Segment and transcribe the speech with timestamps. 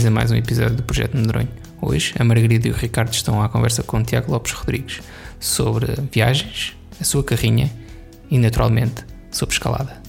[0.00, 1.48] bem-vindos a mais um episódio do Projeto Medronho.
[1.82, 5.02] Hoje, a Margarida e o Ricardo estão à conversa com o Tiago Lopes Rodrigues
[5.38, 7.70] sobre viagens, a sua carrinha
[8.30, 10.00] e, naturalmente, sobre escalada.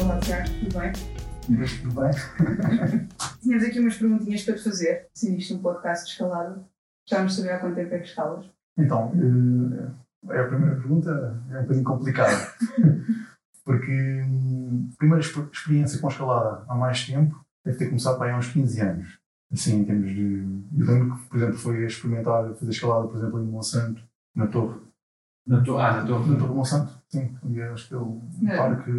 [0.00, 0.92] Olá, Tiago, tudo bem?
[1.46, 3.08] Tudo bem?
[3.40, 6.64] Tínhamos aqui umas perguntinhas para te fazer, se isto um podcast de escalada.
[7.06, 8.46] Estamos a saber há quanto tempo é que escalas?
[8.76, 12.48] Então, eh, é a primeira pergunta é um bocadinho complicada.
[13.64, 13.90] Porque
[14.26, 18.32] hum, a primeira exper- experiência com escalada há mais tempo deve ter começado para aí
[18.32, 19.18] há uns 15 anos.
[19.52, 20.46] Assim, em termos de.
[20.78, 24.02] Eu lembro que, por exemplo, foi a experimentar fazer escalada, por exemplo, em Monsanto,
[24.34, 24.80] na Torre.
[25.46, 26.18] Na tua, ah, na tua.
[26.20, 27.36] Na Torre de Monsanto, sim.
[27.44, 28.56] Ali acho que é o É.
[28.56, 28.90] parque.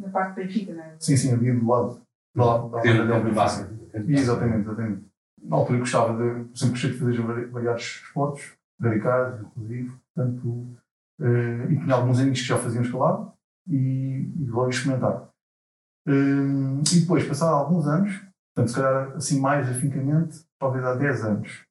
[0.00, 0.96] Na parte da Benfica, não é?
[0.98, 2.00] Sim, sim, havia do lado.
[2.34, 3.66] Da, da, da, Dentro da, da base.
[3.94, 5.04] Exatamente, exatamente.
[5.42, 10.68] Na altura gostava de, sempre gostei de fazer vari- variados esportes, radicais, inclusive, portanto,
[11.20, 13.32] eh, e tinha alguns amigos que já faziam escalada
[13.68, 15.28] e, e logo experimentar.
[16.06, 18.20] Eh, e depois, passado alguns anos,
[18.54, 21.64] portanto, se calhar assim mais afincamente, talvez há 10 anos,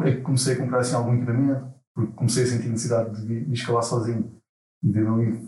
[0.00, 3.52] é que comecei a comprar assim algum equipamento, porque comecei a sentir necessidade de, de
[3.52, 4.34] escalar sozinho.
[4.82, 5.40] De não ir,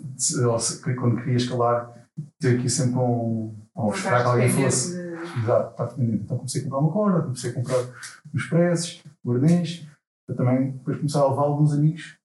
[0.94, 2.06] quando queria escalar,
[2.38, 5.02] ter ir sempre com, ou esperar que alguém fosse.
[5.42, 6.22] Exato, está dependente.
[6.22, 7.78] Então comecei a comprar uma corda, comecei a comprar
[8.32, 9.88] os presses, guardens,
[10.36, 12.16] também depois começar a levar alguns amigos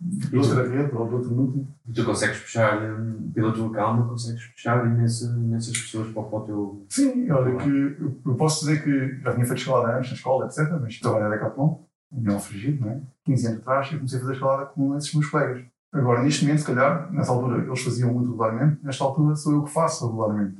[0.00, 1.66] rede ou de outro.
[1.88, 6.24] E tu consegues puxar, hum, pela tua calma, consegues puxar imensa, imensas pessoas para, o-
[6.30, 6.86] para o teu.
[6.88, 10.46] Sim, olha que eu, eu posso dizer que já tinha feito escalada antes na escola,
[10.46, 11.78] etc., mas trabalhei na Decathlon,
[12.12, 13.00] União Frigido, não é?
[13.24, 15.64] 15 anos atrás, eu comecei a fazer escalada com esses meus colegas.
[15.92, 19.62] Agora, neste momento, se calhar, nessa altura eles faziam muito regularmente, nesta altura sou eu
[19.64, 20.56] que faço regularmente.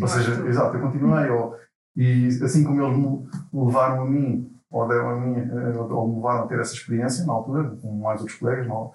[0.00, 1.56] Ou seja, exato, eu continuei, ou,
[1.96, 6.08] e assim como eles me me levaram a mim, ou deram a mim, eh, ou
[6.08, 8.92] me levaram a ter essa experiência na altura, com mais outros colegas não,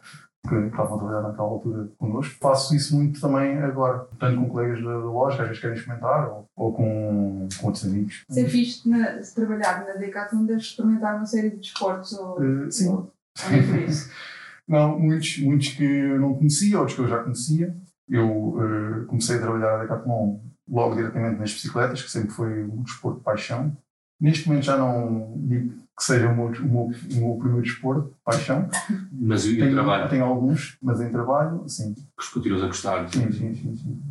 [0.48, 4.84] que estavam a trabalhar naquela altura connosco, faço isso muito também agora, tanto com colegas
[4.84, 8.24] da, loja, que às vezes querem experimentar, ou, ou com, com outros amigos.
[8.30, 12.44] Se é fixe na, se trabalhar na Decathlon, deves experimentar uma série de desportos ou...
[12.44, 12.90] Eh, sim.
[12.90, 14.10] ou, por isso.
[14.68, 17.74] Não, muitos, muitos que eu não conhecia, outros que eu já conhecia.
[18.10, 22.84] Eu eh, comecei a trabalhar a Decathlon logo diretamente nas bicicletas, que sempre foi um
[22.84, 23.76] desporto de paixão.
[24.20, 28.10] Neste momento já não digo que seja o meu, o meu, o meu primeiro desporto
[28.10, 28.70] de paixão.
[29.12, 31.94] Mas o, e Tenho, trabalho, tenho alguns, mas em trabalho, sim.
[31.94, 33.08] que continuas a gostar.
[33.10, 34.02] Sim, sim, sim, sim.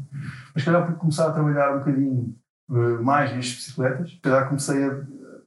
[0.54, 2.34] Mas se calhar por começar a trabalhar um bocadinho
[2.70, 5.00] eh, mais nas bicicletas, se calhar comecei a,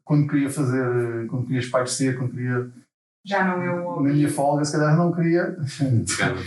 [0.04, 2.70] quando queria fazer, quando queria espairecer, quando queria,
[3.26, 5.58] Já não é um na minha folga, se calhar não queria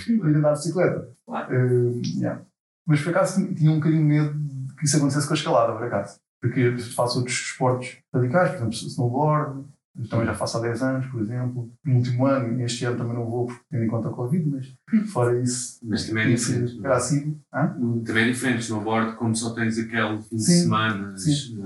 [0.09, 1.09] ir andar de bicicleta.
[1.27, 1.55] Claro.
[1.55, 2.41] Eh, yeah.
[2.87, 5.72] Mas por acaso tinha- tinha um bocadinho medo de que isso acontecesse com a escalada,
[5.75, 6.19] por acaso.
[6.42, 9.64] Porque faço outros esportes radicais, por exemplo, snowboard,
[9.97, 11.70] eu também já faço há 10 anos, por exemplo.
[11.84, 14.75] No último ano, este ano também não vou, porque tendo em conta a Covid, mas
[15.12, 16.80] fora isso, Mas também é diferente.
[16.82, 17.38] era assim.
[17.54, 17.69] Hã?
[18.04, 18.62] Também é diferente.
[18.62, 21.14] Snowboard, como só tens aquele fim de Sim, semana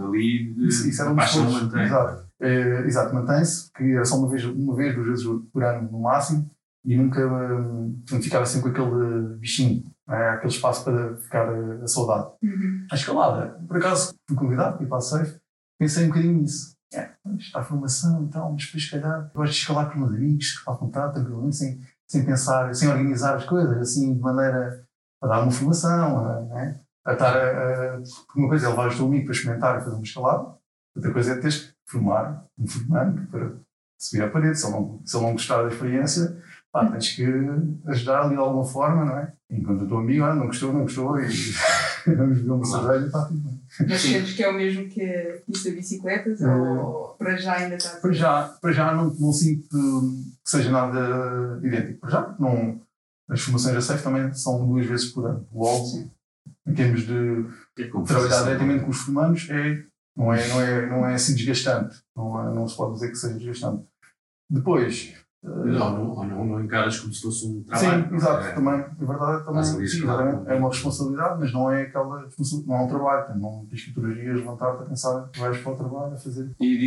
[0.09, 1.83] ali, Isso, isso era a um paixão mantém.
[1.85, 5.89] Exato, Eh, exato mantém-se, que era só uma vez, uma vez, duas vezes por ano
[5.91, 6.51] no máximo,
[6.85, 10.31] e nunca hum, ficava sempre com aquele bichinho, é?
[10.31, 12.31] aquele espaço para ficar eh, a saudade.
[12.43, 12.87] Uhum.
[12.91, 15.39] A escalada, por acaso fui convidado ir para a Safe,
[15.79, 16.77] pensei um bocadinho nisso.
[16.95, 19.95] É, está a formação e tal, mas depois, se calhar, eu gosto de escalar com
[19.95, 24.21] os meus amigos, à vontade, tranquilamente, sem, sem pensar, sem organizar as coisas, assim, de
[24.21, 24.87] maneira
[25.21, 26.81] a dar uma formação, a, né?
[27.05, 28.03] a estar a, a.
[28.37, 30.55] Uma coisa é levar o teu amigo para experimentar e fazer uma escalada,
[30.95, 33.53] outra coisa é teres que formar um formando para
[33.99, 34.59] subir à parede.
[34.59, 36.43] Se ele não, se ele não gostar da experiência,
[36.77, 37.25] pá, tens que
[37.87, 39.33] ajudar ali de alguma forma, não é?
[39.51, 41.27] Enquanto o teu amigo, ah, não gostou, não gostou, e
[42.17, 43.61] vamos beber uma cerveja, está tudo bem.
[43.89, 46.31] Mas sentes que é o mesmo que isso da bicicleta?
[46.31, 47.99] Eh, Ou para já ainda está...
[48.01, 52.01] Para já, para já não, não sinto que seja nada idêntico.
[52.01, 52.81] Para já, não,
[53.31, 55.47] as formações da SAFE também são duas vezes por ano.
[55.53, 56.11] Logo,
[56.67, 59.83] em termos de Que é trabalhar diretamente com os formandos, é,
[60.17, 61.97] não, é, não, é, não é assim desgastante.
[62.17, 63.85] Não, é- não se pode dizer que seja desgastante.
[64.51, 65.15] Depois.
[65.47, 68.09] Não, ou não, não encaras como se fosse um trabalho.
[68.09, 68.53] Sim, exato, É.
[68.53, 70.07] também, a verdade é também, Faz ali sim,
[70.47, 74.01] é uma responsabilidade, mas não é aquela responsabilidade, não é um trabalho, não tens que
[74.01, 76.55] dias levantar-te a pensar que vais para o trabalho a fazer.
[76.61, 76.79] E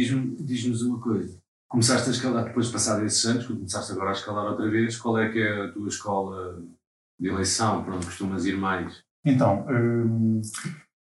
[0.44, 1.38] diz-nos uma coisa.
[1.70, 5.18] Começaste a escalar depois de passar esses anos, começaste agora a escalar outra vez, qual
[5.20, 6.62] é que é a tua escola
[7.20, 9.04] de eleição, para onde costumas ir mais?
[9.24, 10.42] Então, hum,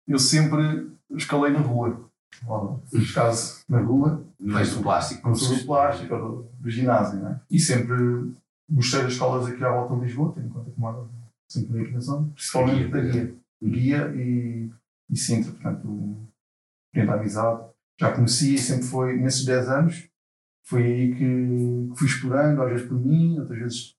[0.08, 2.10] eu sempre escalei na rua.
[2.48, 5.28] Ora, Fiz caso na rua, Não és do plástico.
[5.28, 7.40] não sou do plástico ou do, ginásio, né?
[7.50, 7.96] E sempre
[8.70, 11.10] gostei das escolas aqui à volta de Lisboa, tendo em conta que moro
[11.50, 13.36] sempre na zona, principalmente da guia.
[13.64, 14.70] Guia e,
[15.10, 16.18] e Sintra, portanto,
[16.94, 17.70] Frente à Amizade.
[18.00, 20.10] Já conheci e sempre foi, nesses 10 anos,
[20.66, 23.96] foi aí que, que fui explorando, às vezes por mim, outras vezes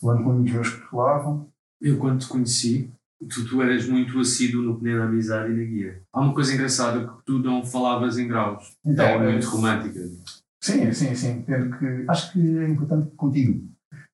[0.00, 1.48] falando com amigos meus que rolavam.
[1.80, 2.92] Eu, quando te conheci,
[3.26, 6.02] tu, tu eras muito assíduo no Penê da Amizade e na guia.
[6.12, 8.76] Há uma coisa engraçada que tu não falavas em graus.
[8.84, 10.00] Então, é muito romântica.
[10.60, 11.30] Sim, sim, sim.
[11.38, 13.68] Entendo que, acho que é importante continue.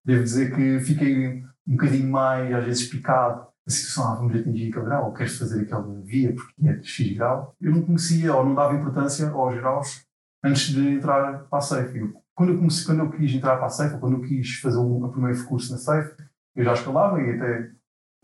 [0.05, 3.47] Devo dizer que fiquei um bocadinho mais, às vezes, picado.
[3.67, 6.87] A situação, ah, vamos atingir aquele grau, ou queres fazer aquela via porque é de
[6.87, 7.57] X grau.
[7.59, 10.05] Eu não conhecia ou não dava importância aos graus
[10.45, 12.13] antes de entrar para a SAFE.
[12.35, 14.77] Quando eu, comecei, quando eu quis entrar para a SAFE, ou quando eu quis fazer
[14.77, 16.15] um, o primeiro curso na SAFE,
[16.55, 17.71] eu já escalava e até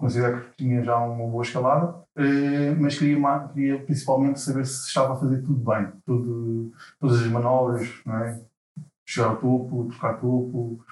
[0.01, 3.19] considero que tinha já uma boa escalada, eh, mas queria,
[3.55, 8.41] queria principalmente saber se estava a fazer tudo bem, tudo, todas as manobras, não é?
[9.07, 10.85] chegar ao topo, trocar topo.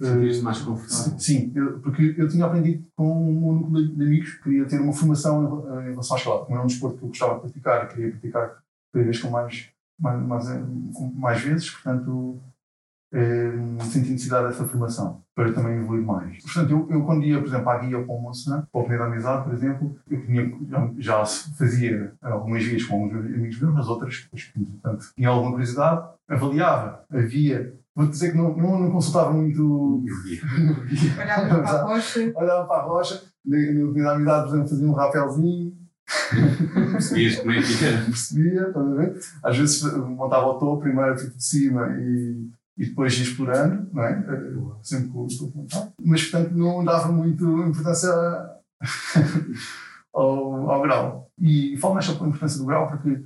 [0.00, 1.18] Sentiste eh, mais confortável?
[1.18, 4.80] Sim, eu- porque eu tinha aprendido com um núcleo de- de amigos que queria ter
[4.80, 6.44] uma formação em, em relação à escalada.
[6.44, 8.56] Como era um desporto que eu gostava de praticar, queria praticar
[8.92, 9.68] cada vez com mais,
[9.98, 10.62] mais, mais, eh,
[11.14, 12.40] mais vezes, portanto
[13.14, 13.52] eh,
[13.84, 16.42] senti necessidade dessa formação para também evoluir mais.
[16.42, 18.84] Portanto, eu, eu quando ia, por exemplo, à guia ou para o Monsanto, para o
[18.84, 21.24] Penha da Amizade, por exemplo, eu tinha, já, já
[21.56, 27.74] fazia algumas vias com alguns amigos meus, mas outras, portanto, tinha alguma curiosidade, avaliava, havia.
[27.94, 30.02] Vou dizer que não, não, não consultava muito.
[31.16, 35.72] Olhava para a rocha, olhava para a rocha, da amizade, por exemplo, fazia um rapelzinho,
[36.92, 38.04] Percebias como é que era?
[38.04, 39.20] percebia, estás a ver?
[39.42, 44.22] Às vezes montava o topo, primeiro fico de cima e, e depois explorando, não é?
[44.82, 45.92] Sempre com o topo montado.
[46.04, 48.10] Mas, portanto, não dava muito importância
[50.12, 51.30] ao, ao grau.
[51.40, 53.22] E falo mais sobre a importância do grau porque,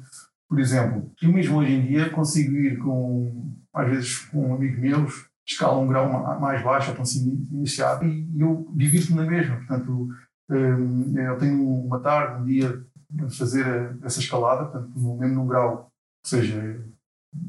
[0.49, 5.27] por exemplo, eu mesmo hoje em dia consigo ir com, às vezes, com amigos meus,
[5.47, 9.56] escala um grau ma- mais baixo, ou estão assim iniciado, e eu divirto-me na mesma.
[9.56, 10.09] Portanto,
[10.51, 15.91] hum, eu tenho uma tarde, um dia, de fazer essa escalada, portanto, mesmo num grau
[16.23, 16.85] que seja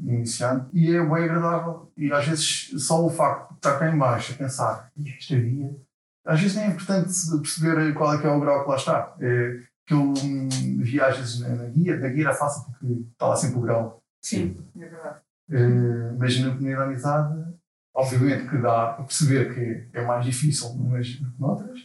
[0.02, 1.90] iniciante, e é bem agradável.
[1.96, 5.36] E às vezes só o facto de estar cá em baixo a pensar, "Ih, esta
[5.36, 5.76] via,
[6.24, 9.16] às vezes nem é importante perceber qual é que é o grau que lá está.
[9.20, 10.48] É, que eu hum,
[10.78, 14.02] via às vezes na, guia, na guia era fácil porque está lá sempre o grau.
[14.22, 15.20] sim, é verdade.
[15.50, 17.44] Eh, mas na primeira amizade,
[17.92, 21.80] obviamente que dá a perceber que é mais difícil umas do que noutras,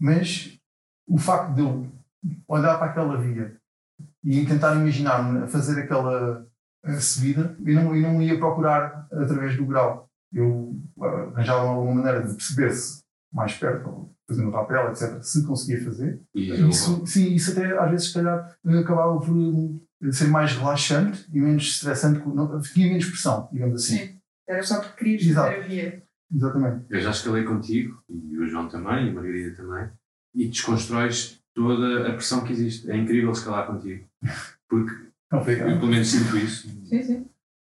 [0.00, 0.58] mas
[1.06, 1.92] o facto de eu
[2.48, 3.54] olhar para aquela via
[4.24, 6.46] e tentar imaginar-me a fazer aquela
[6.84, 10.08] eh, subida, eu não, eu não ia procurar através do grau.
[10.32, 13.00] Eu eh, arranjava alguma maneira de perceber se
[13.32, 16.20] mais perto, fazendo rapel, etc., se conseguia fazer.
[16.34, 21.26] E Isso, sim, isso até às vezes, se calhar, acabava por eh, ser mais relaxante
[21.32, 23.96] e menos estressante, não- tinha menos pressão, digamos assim.
[23.98, 24.18] Sim.
[24.48, 25.50] Era só porque querias Exato.
[25.50, 26.02] fazer a via.
[26.34, 26.86] Exatamente.
[26.90, 29.90] Eu já escalei contigo, e o João também, e a Margarida também,
[30.34, 32.90] e desconstróis toda a pressão que existe.
[32.90, 34.04] É incrível escalar contigo.
[34.68, 34.92] Porque
[35.32, 36.68] eu, pelo menos, sinto isso.
[36.84, 37.26] Sim, sim.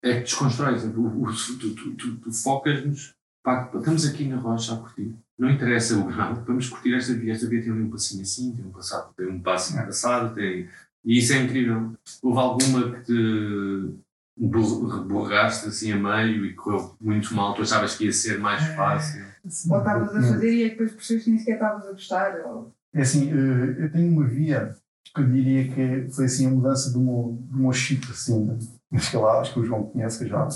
[0.04, 0.82] É que desconstróis.
[0.84, 3.14] Tu, tu, tu, tu focas-nos.
[3.44, 5.14] Pá, estamos aqui na rocha a curtir.
[5.38, 7.34] Não interessa o grau, vamos curtir esta via.
[7.34, 9.86] Esta via tem ali um passinho assim, tem um, passado, tem um passo É.
[9.86, 10.68] passado, tem.
[11.06, 11.94] E isso é incrível.
[12.22, 13.96] Houve alguma que te
[14.38, 17.54] bor- borraste assim a meio e correu muito mal?
[17.54, 19.24] Tu achavas que ia ser mais fácil?
[19.48, 22.42] Sim, Ou estavas a fazer e aí depois percebes que nem sequer estavas a gostar.
[22.46, 22.74] Ou...
[22.94, 24.76] É assim, eh, eu tenho uma via
[25.16, 28.46] que diria que foi assim a mudança do meu, do meu chip assim,
[28.92, 30.48] nas escaladas, que o João conhece, que já,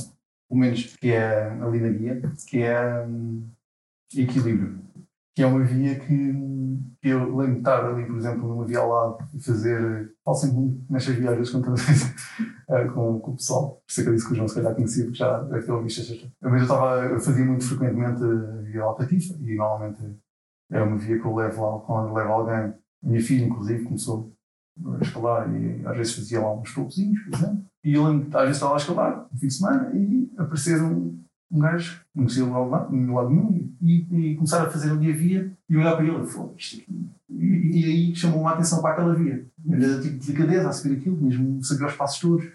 [0.49, 3.47] pelo menos que é ali na guia, que é hum,
[4.15, 4.81] equilíbrio.
[5.35, 6.33] Que é uma via que,
[7.01, 10.13] que eu lembro de estar ali, por exemplo, numa via ao lado e fazer.
[10.23, 11.59] Falo sempre muito nestas viagens com,
[12.69, 13.69] eh, com, com o pessoal.
[13.77, 15.65] Por isso é que eu disse que o João se calhar conhecia, porque já deve
[15.65, 16.29] ter ouvido estas.
[16.39, 20.19] Mas eu, estava, eu fazia muito frequentemente a via Alcatifa e normalmente
[20.71, 22.73] é uma via que eu levo lá quando levo alguém.
[23.03, 24.31] Minha filha, inclusive, começou
[24.99, 27.65] a escalar e às vezes fazia lá uns topozinhos, por exemplo.
[27.83, 30.81] E eu lembro que às vezes estava a escalar, no fim de semana, e aparecer
[30.81, 31.19] um,
[31.51, 35.51] um gajo, logo lá, no lado nenhum, e, e começar a fazer ali a via
[35.69, 37.09] e olhar para ele e falou, isto aqui.
[37.29, 39.45] E, e aí chamou-me a atenção para aquela via.
[39.69, 42.45] Era tipo de delicadeza a subir aquilo, mesmo sabia os passos todos.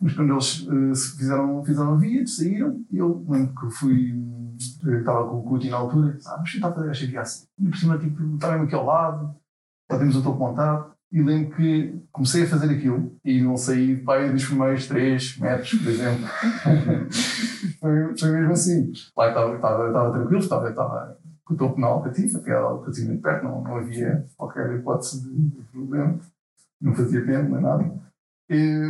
[0.00, 4.14] Mas quando eles eh, se fizeram, fizeram a via, saíram, e eu lembro que fui.
[4.82, 7.20] eu Estava com o Cuti na altura, e disse, ah, vamos tentar fazer esta via
[7.20, 7.46] assim.
[7.58, 9.34] E por cima, tipo, está mesmo aqui ao lado,
[9.90, 10.92] já temos o topo montado.
[11.12, 15.38] E lembro que comecei a fazer aquilo e não saí de pai dos primeiros 3
[15.38, 16.28] metros, por exemplo.
[17.80, 18.92] foi, foi mesmo assim.
[19.16, 23.76] Lá estava, tranquilo, estava, com o topo na alcativa, que era relativamente perto, não, não
[23.76, 26.16] havia qualquer hipótese de, problema.
[26.80, 27.92] Não fazia pena, nem nada.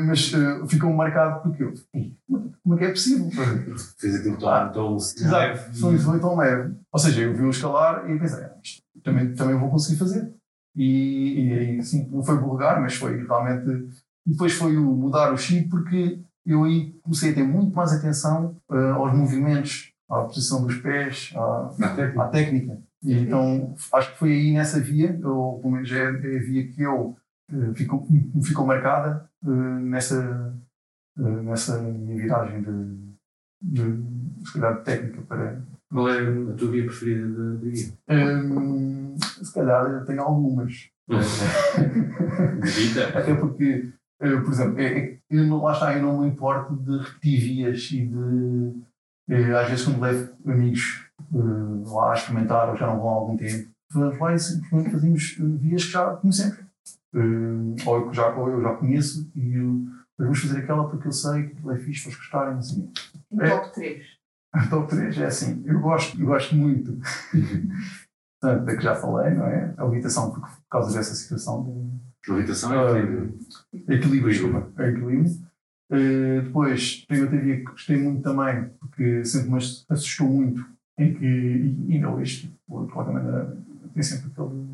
[0.06, 2.16] Mas eh, ficou marcado porque eu, "Ih,
[2.62, 3.30] como é que é possível?
[3.98, 6.74] Fez aquilo tão, tão Exato, são isso foi tão leve.
[6.92, 8.54] Ou seja, eu vi-o escalar e pensei, "Ah,
[9.02, 10.32] também, também vou conseguir fazer.
[10.76, 13.68] E, e aí, sim, não foi vulgar, mas foi realmente.
[14.26, 17.92] E depois foi o mudar o chip, porque eu aí comecei a ter muito mais
[17.92, 21.70] atenção eh, aos movimentos, à posição dos pés, à,
[22.18, 22.80] à técnica.
[23.02, 26.82] E então acho que foi aí nessa via, ou pelo menos é a via que
[26.82, 27.16] eu
[27.50, 30.54] eh, ficou, me ficou marcada eh, nessa,
[31.16, 33.14] nessa minha viragem de,
[33.62, 35.62] de, de técnica para.
[35.90, 37.92] Qual é a tua via preferida de, de via?
[38.08, 40.88] Hum, se calhar eu tenho algumas.
[43.14, 43.88] Até porque,
[44.20, 47.40] eh, por exemplo, é, é, eu não, lá está, eu não me importo de repetir
[47.40, 48.72] vias e de.
[49.28, 53.12] eh, às vezes, quando levo amigos eh, lá a experimentar ou já não vão há
[53.12, 56.58] algum tempo, vamos lá e simplesmente fazemos vias que já conhecemos.
[57.86, 59.80] Ou, eu já, ou eu já conheço e eu,
[60.16, 62.58] vamos fazer aquela porque eu sei que aquilo é fixe, para gostarem.
[62.58, 62.88] Assim.
[63.32, 63.50] Um É.
[63.50, 64.19] top 3.
[64.52, 66.98] A top 3 é assim, eu gosto, eu gosto muito
[68.40, 69.74] portanto, da que já falei, não é?
[69.76, 73.38] A habitação, por, causa dessa situação de Gravitação é Ah, equilíbrio.
[73.88, 75.50] equilíbrio, desculpa, é equilíbrio.
[75.92, 80.64] Eh, depois, tem outra via que gostei muito também, porque sempre me assustou muito,
[80.98, 83.56] em que, e ainda hoje, tipo, de qualquer maneira,
[83.94, 84.66] tem sempre aquele.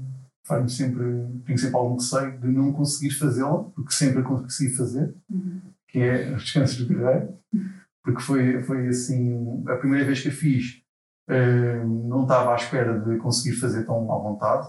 [0.45, 1.05] faz-me sempre.
[1.47, 5.61] tenho sempre algum receio de não conseguir fazê-la, porque sempre a consegui fazer, Uhum.
[5.89, 7.29] que é os descansos do guerreiro,
[8.07, 10.81] porque foi, foi assim, a primeira vez que a fiz,
[11.29, 14.69] eh, não estava à espera de conseguir fazer tão à vontade.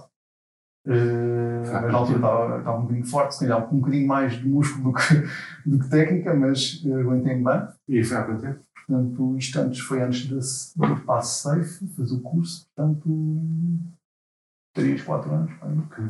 [0.87, 4.47] Ah, mas na altura estava, estava um bocadinho forte, se calhar um bocadinho mais de
[4.47, 5.13] músculo do que,
[5.69, 7.67] do que técnica, mas eh, aguentei-me bem.
[7.87, 8.59] E foi há quanto tempo?
[8.73, 13.79] Portanto, isto antes foi antes desse do passo safe, fazer o curso, portanto,
[14.73, 15.51] 3, 4 anos.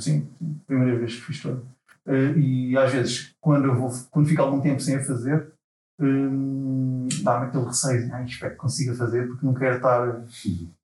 [0.02, 1.68] Sim, sim, primeira vez que fiz todo.
[2.06, 5.57] Eh, e às vezes, quando, eu vou, quando fico algum tempo sem a fazer,
[6.00, 10.24] hum, dá-me aquele receio, ah, espero que consiga fazer, porque não quero estar.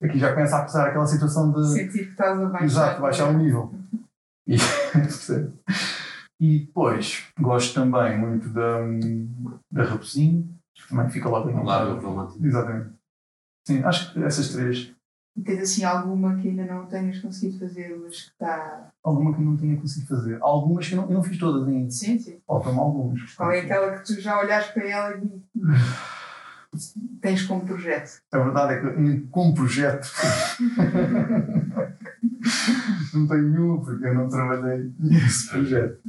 [0.02, 1.68] Aqui já começa a pesar aquela situação de.
[1.68, 2.66] Sentir que estás a baixar.
[2.66, 3.74] Exato, baixar o nível.
[4.46, 4.58] E,
[6.58, 8.80] e depois, gosto também muito da,
[9.72, 12.46] da Raposinho, que também fica logo em Ao lado do romântico.
[12.46, 12.90] Exatamente.
[13.66, 14.94] Sim, acho que essas três.
[15.36, 18.92] E tens assim alguma que ainda não tenhas conseguido fazer, mas que está.
[19.04, 20.38] Alguma que não tinha conseguido fazer.
[20.42, 21.90] Algumas que eu não, eu não fiz todas ainda.
[21.90, 22.38] Sim, sim.
[22.46, 23.34] Faltam algumas.
[23.34, 25.42] Qual é aquela que tu já olhas para ela e
[27.20, 28.22] tens como projeto?
[28.32, 30.08] A verdade é que como projeto
[33.14, 36.00] não tenho nenhuma porque eu não trabalhei nesse projeto.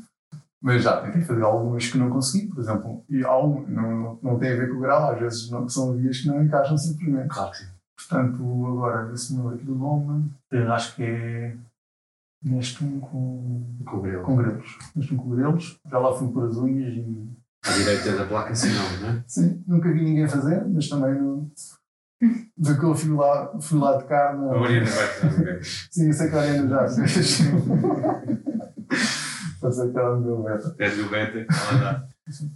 [0.61, 4.19] Mas já tentei fazer algumas que não consegui, por exemplo, e há um, não, não,
[4.23, 6.79] não tem a ver com o grau, às vezes não, são vias que não encaixam
[6.79, 7.29] simplesmente.
[7.29, 7.67] Claro que sim.
[7.97, 11.57] Portanto, agora, esse meu aqui do eu acho que é
[12.43, 14.23] neste um com, Com o grelo.
[14.23, 14.79] com grelos.
[14.95, 17.29] Neste um com grelos, já lá fui por as unhas e
[17.65, 19.25] À direita da placa sinal, não é?
[19.27, 21.51] Sim, nunca vi ninguém fazer, mas também não.
[22.57, 24.09] Do que eu fui lá, fui lá de.
[24.09, 24.55] Não...
[24.55, 25.65] A Mariana vai fazer.
[25.91, 27.39] Sim, eu sei que a Ariana já fez.
[29.73, 30.71] Ser que ela me deu beta.
[30.71, 32.09] Pede o beta, ela dá.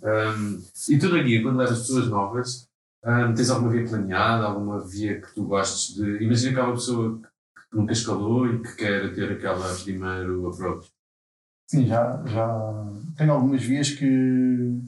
[0.02, 2.67] Um, e tu na guia, quando levas pessoas novas,
[3.04, 6.24] um, tens alguma via planeada, alguma via que tu gostes de.
[6.24, 10.90] Imagina aquela pessoa que nunca escalou e que quer ter aquela primeiro approach.
[11.70, 12.48] Sim, já, já
[13.16, 14.80] tenho algumas vias que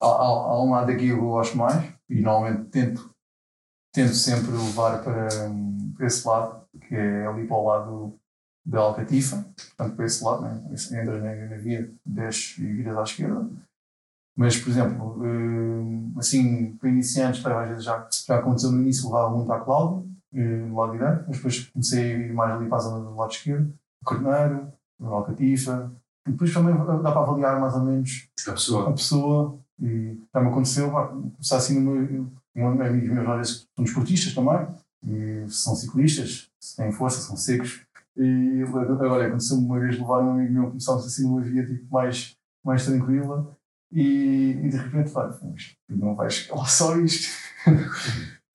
[0.00, 3.10] há, um lado daqui que eu gosto mais e normalmente tento,
[3.92, 5.28] tento sempre levar para,
[5.96, 8.18] para esse lado, que é ali para o lado
[8.64, 10.62] da Alcatifa, portanto para esse lado, né?
[10.70, 13.50] Entras na, na via, desces e viras à esquerda.
[14.38, 19.06] Mas, por exemplo, hum, assim, para iniciantes, claro, às vezes já, já aconteceu no início,
[19.06, 22.68] levava muito à Cláudia, eh, do lado direito, mas depois comecei a ir mais ali
[22.68, 25.90] para a zona do lado esquerdo, Corneiro, Alcatifa,
[26.24, 28.92] e depois também dá para avaliar mais ou menos A a pessoa.
[28.92, 33.84] pessoa e já me aconteceu começar assim no meu, um amigos meus às vezes são
[33.84, 34.68] desportistas também
[35.04, 37.82] e são ciclistas, têm força, são secos
[38.16, 42.36] e agora aconteceu-me uma vez levar um amigo meu começámos assim numa via tipo mais,
[42.64, 43.57] mais tranquila
[43.92, 47.28] e, e de repente vai, isto não vai escalar só isto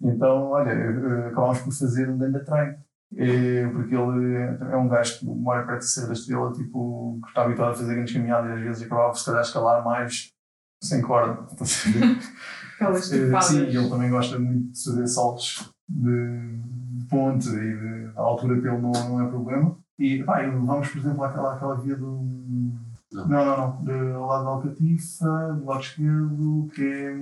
[0.02, 2.78] então olha, eh, acabámos por fazer um grande treino
[3.16, 4.36] eh, porque ele
[4.72, 7.76] é um gajo que mora perto de Serra da Estrela, tipo, que está habituado a
[7.76, 10.30] fazer grandes caminhadas e às vezes acabava se calhar a escalar mais
[10.82, 11.46] sem corda.
[12.76, 13.42] Aquelas Eh.
[13.42, 16.58] Sim, e ele também gosta muito de fazer saltos de,
[16.98, 19.78] de ponte e de, a altura ele não, não é problema.
[20.00, 22.74] E pá, vamos, por exemplo, àquela, àquela via do.
[23.14, 23.28] Não.
[23.28, 23.84] Não, não.
[23.84, 27.14] Do lado da Alcatifa, do lado esquerdo, que é.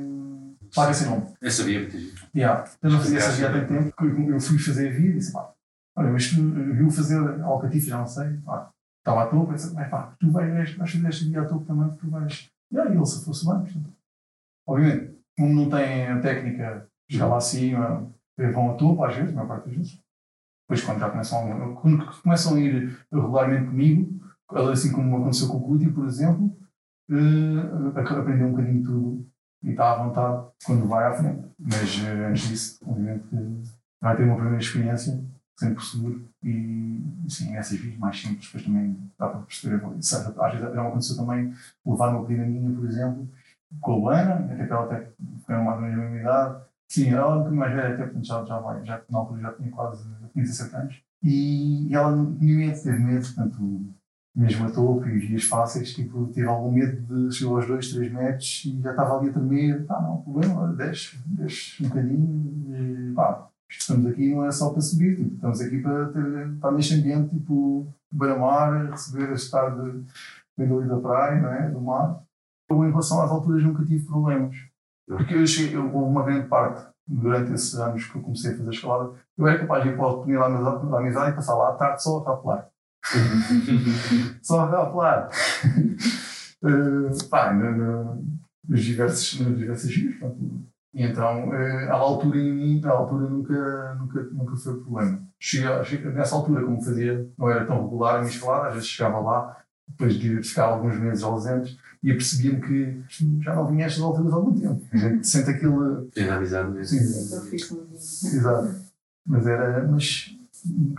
[0.73, 1.27] Paga sem nome.
[1.41, 2.15] Essa via é muito giro.
[2.33, 2.71] Yeah.
[2.81, 5.13] Eu não fazia essa via há tanto tempo, porque eu fui fazer a via e
[5.13, 5.51] disse, pá,
[5.97, 10.15] olha, mas tu viu fazer Alcatifa, já não sei, pá, estava à toa, pensei, pá,
[10.17, 12.49] tu vais, vais fazer esta via à toa também, tu vais.
[12.71, 13.93] E aí ele se fosse bem, portanto.
[14.65, 19.31] Obviamente, como não tem a técnica de chegar lá acima, vão à toa, às vezes,
[19.31, 19.99] a maior parte das vezes.
[20.63, 24.20] Depois, quando já começam, quando começam a ir regularmente comigo,
[24.71, 26.55] assim como aconteceu com o Cudi, por exemplo,
[27.09, 29.27] eh, aprendeu um bocadinho tudo
[29.63, 31.45] e está à vontade quando vai à frente.
[31.59, 33.61] Mas eh, antes disso, obviamente, que
[34.01, 35.23] vai ter uma primeira experiência,
[35.57, 39.81] sempre seguro e sim, essas vias mais simples, depois também dá para perceber.
[40.01, 41.53] Sabe, às vezes já aconteceu também
[41.85, 43.29] levar uma prima minha, por exemplo,
[43.79, 45.11] com a Luana, até que ela até
[45.45, 46.63] foi mais ou menos a mesma idade.
[46.87, 49.41] Sim, ela é um bocadinho mais velha, até portanto já, já vai, já, na altura
[49.41, 50.03] já tinha quase
[50.35, 51.01] 17 anos.
[51.23, 53.85] E ela tinha medo, teve medo, portanto,
[54.35, 58.13] mesmo a topo e vias fáceis, tipo, tive algum medo de chegar aos 2, 3
[58.13, 59.85] metros e já estava ali a tremer.
[59.85, 64.81] Pá, não, problema, desce, desce um bocadinho e pá, estamos aqui não é só para
[64.81, 70.05] subir, tipo, estamos aqui para ter, estar neste ambiente, tipo, beira-mar, receber este estar de,
[70.57, 71.69] ali da praia, não é?
[71.69, 72.23] do mar.
[72.69, 74.55] Eu, em relação às alturas, nunca tive problemas.
[75.07, 78.69] Porque eu cheguei, eu, uma grande parte, durante esses anos que eu comecei a fazer
[78.69, 81.73] escalada, eu era capaz de ir para a oportunidade da amizade e passar lá à
[81.73, 82.70] tarde só a rapelar.
[84.41, 85.29] só a rapelar.
[86.63, 88.25] uh, pá, no, no,
[88.67, 90.15] nos diversos, nos diversos dias,
[90.93, 95.23] e então, uh, à altura em mim, à altura nunca, nunca, nunca foi problema.
[95.39, 98.89] Cheguei, cheguei, nessa altura, como fazia, não era tão regular a minha escalada, às vezes
[98.89, 103.03] chegava lá, depois de ficar alguns meses ausentes, e apercebia-me que
[103.41, 104.85] já não vinha a estas alturas há algum tempo.
[104.91, 106.07] A gente sente aquilo.
[106.07, 106.97] Tem amizade mesmo.
[106.97, 108.75] Sim, exato.
[109.25, 109.87] Mas era.
[109.87, 110.35] Mas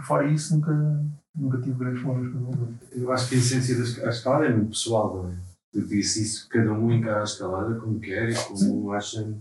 [0.02, 1.04] fora isso, nunca,
[1.34, 4.70] nunca tive grandes problemas com o Eu acho que a essência da escalada é muito
[4.70, 5.34] pessoal, não é?
[5.74, 9.32] Eu disse isso, cada um encara a escalada como quer e como acha,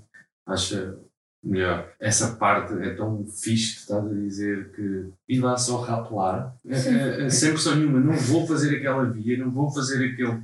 [0.45, 0.97] acha
[1.43, 1.91] melhor.
[1.99, 6.73] Essa parte é tão fixe que estás a dizer que ir lá só rapelar, é,
[6.73, 10.41] é, é, sem pressão nenhuma, não vou fazer aquela via, não vou fazer aquele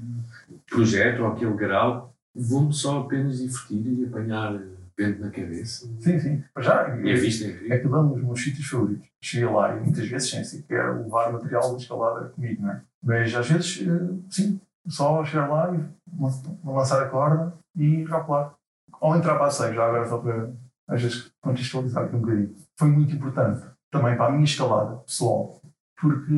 [0.69, 4.59] projeto ou aquele grau, vou-me só apenas divertir e apanhar
[4.97, 5.87] vento na cabeça.
[5.99, 6.43] Sim, sim.
[6.59, 7.75] Já, e a vista é incrível.
[7.75, 9.07] É que dão os meus sítios favoritos.
[9.21, 12.81] Cheguei lá e muitas vezes sem sequer levar material de escalada comigo, não é?
[13.03, 18.55] Mas às vezes, eh, sim, só chegar lá e lançar a corda e rapelar.
[18.99, 20.51] Ou entrar para a seio, já agora só para,
[20.87, 22.55] às vezes, contextualizar aqui um bocadinho.
[22.77, 25.61] Foi muito importante também para a minha escalada pessoal,
[25.99, 26.33] porque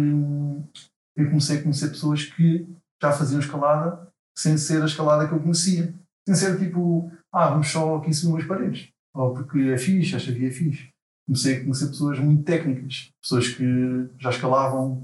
[1.15, 2.67] eu comecei a conhecer pessoas que
[3.01, 5.93] já faziam escalada sem ser a escalada que eu conhecia.
[6.27, 8.89] Sem ser tipo, ah, vamos só aqui subir umas paredes.
[9.13, 10.89] Ou porque é fixe, esta via é fixe.
[11.25, 15.03] Comecei a conhecer pessoas muito técnicas, pessoas que já escalavam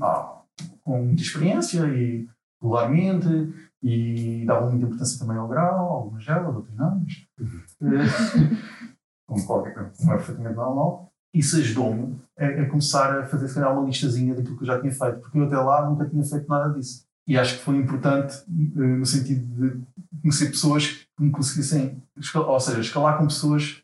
[0.00, 0.42] ah,
[0.84, 2.28] com muita experiência e
[2.62, 3.52] regularmente
[3.82, 8.56] e davam muita importância também ao grau, algumas delas, outras não, mas, uhum.
[9.26, 11.12] como, qualquer, como é perfeitamente normal.
[11.34, 14.80] Isso ajudou-me a, a, começar a fazer, se calhar, uma listazinha daquilo que eu já
[14.80, 17.04] tinha feito, porque eu até lá nunca tinha feito nada disso.
[17.28, 19.82] E acho que foi importante uh, no sentido de
[20.20, 22.02] conhecer pessoas que me conseguissem,
[22.34, 23.82] ou seja, escalar com pessoas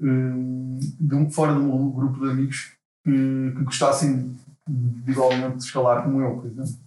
[0.00, 2.72] de um, fora do meu grupo de amigos
[3.04, 6.84] que, que gostassem de igualmente escalar como eu, por exemplo.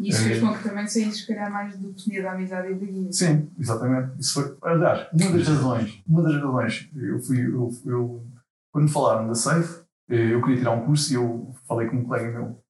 [0.00, 2.74] E isso fez com que também saísse, se calhar, mais do definir da amizade e
[2.74, 3.12] da guia.
[3.12, 4.20] Sim, exatamente.
[4.20, 8.26] Isso foi, aliás, uma das razões, uma das razões, eu fui, eu, eu
[8.72, 11.96] quando me falaram da Safe, eh, eu queria tirar um curso e eu falei com
[11.96, 12.62] um colega meu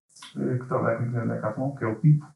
[0.58, 2.26] que trabalha comigo na Decathlon, que é o Pipo,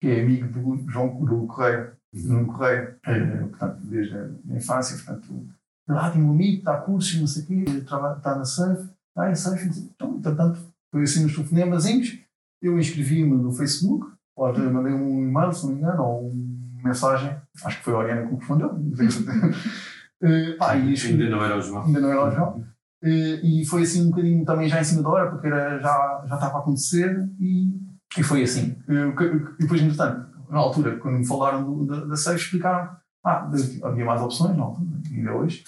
[0.00, 2.46] que é amigo do João do Correia, uhum.
[2.46, 5.46] Correia, é, portanto, desde a infância, portanto,
[5.88, 9.28] lá tem um amigo, está a curso, não sei o quê, está na Surf, ah,
[9.28, 10.58] é Surf, então, portanto,
[10.90, 12.18] foi assim nos telefonemazinhos,
[12.62, 17.36] eu inscrevi-me no Facebook, ou mandei um e-mail, se não me engano, ou uma mensagem,
[17.64, 21.60] acho que foi a Oriana que me respondeu, uh, pá, e ainda não era o
[21.60, 21.84] João.
[21.84, 22.64] Ainda não era o João.
[23.02, 26.24] Uh, e foi assim um bocadinho também já em cima da hora, porque era, já,
[26.26, 28.76] já estava a acontecer e e foi assim.
[28.88, 33.50] E depois, entretanto, na altura, quando me falaram da, da Safe, explicaram ah,
[33.82, 34.76] havia mais opções, não,
[35.10, 35.64] ainda hoje.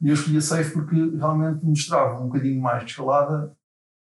[0.00, 3.54] E eu escolhi a Safe porque realmente mostrava um bocadinho mais de escalada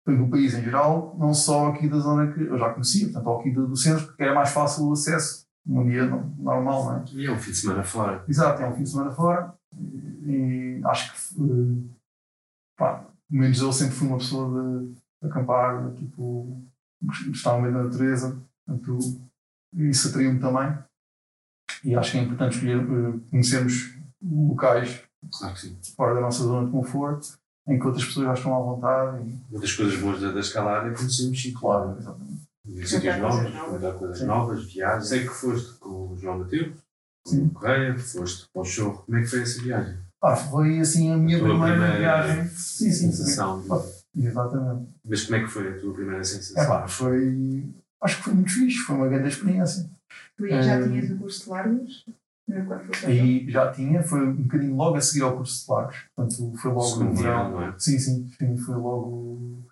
[0.05, 3.51] do país em geral, não só aqui da zona que eu já conhecia, portanto, aqui
[3.51, 7.03] do, do centro, porque era mais fácil o acesso num dia normal, não é?
[7.13, 8.23] E é um fim de semana fora.
[8.27, 9.53] Exato, é um fim de semana fora.
[10.25, 11.89] E, e acho que, uh,
[12.77, 16.61] pá, pelo menos eu sempre fui uma pessoa de, de acampar, tipo,
[17.01, 18.97] no meio da natureza, portanto,
[19.75, 20.77] isso atraiu-me também.
[21.83, 25.55] E acho que é importante escolher, uh, conhecermos locais claro
[25.95, 29.29] fora da nossa zona de conforto, em que outras pessoas já estão à vontade.
[29.29, 29.41] E...
[29.51, 31.61] Uma das coisas boas da, da escalada é conhecermos sítios.
[31.61, 32.43] Claro, exatamente.
[32.87, 35.07] Sítios novos, coisas novas, viagens.
[35.07, 36.75] Sei que foste com o João Mateus,
[37.25, 38.93] com o Correia, foste para o show.
[38.93, 39.97] Como é que foi essa viagem?
[40.21, 42.47] Ah, foi assim a minha a primeira, primeira, viagem.
[42.47, 43.61] Sim, sim, sensação.
[43.61, 44.27] Sim.
[44.27, 44.89] Exatamente.
[45.03, 46.63] Mas como é que foi a tua primeira sensação?
[46.63, 47.69] É pá, foi.
[48.03, 49.89] Acho que foi muito fixe, foi uma grande experiência.
[50.37, 52.05] Tu aí já tinhas o curso de largos?
[53.09, 55.97] E já tinha, foi um bocadinho logo a seguir ao curso de largos.
[56.15, 57.51] Portanto, foi logo Segundo no verão.
[57.51, 57.75] Não é?
[57.77, 59.63] Sim, sim, sim, foi logo.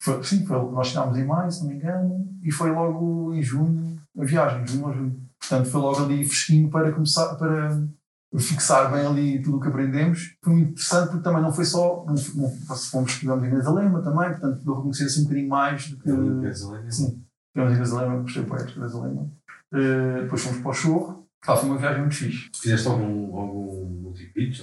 [0.00, 3.42] Foi, sim, foi, nós chegámos em maio, se não me engano, e foi logo em
[3.42, 5.20] junho, a viagem, junho a junho.
[5.38, 7.86] Portanto, foi logo ali fresquinho para começar, para,
[8.38, 10.36] fixar bem ali tudo o que aprendemos.
[10.42, 12.04] Foi muito interessante porque também não foi só.
[12.06, 15.90] Não, não, fomos estudamos em Grazalema também, portanto, deu a conhecer assim um bocadinho mais
[15.90, 16.10] do que.
[16.10, 17.22] Lá, Sim,
[17.54, 19.30] estivemos em gostei do projeto de Grazalema.
[19.72, 21.28] Uh, depois fomos para o Chorro.
[21.46, 22.50] Ah, foi uma viagem muito fixe.
[22.54, 24.60] Fizeste algum, algum multi-pitch?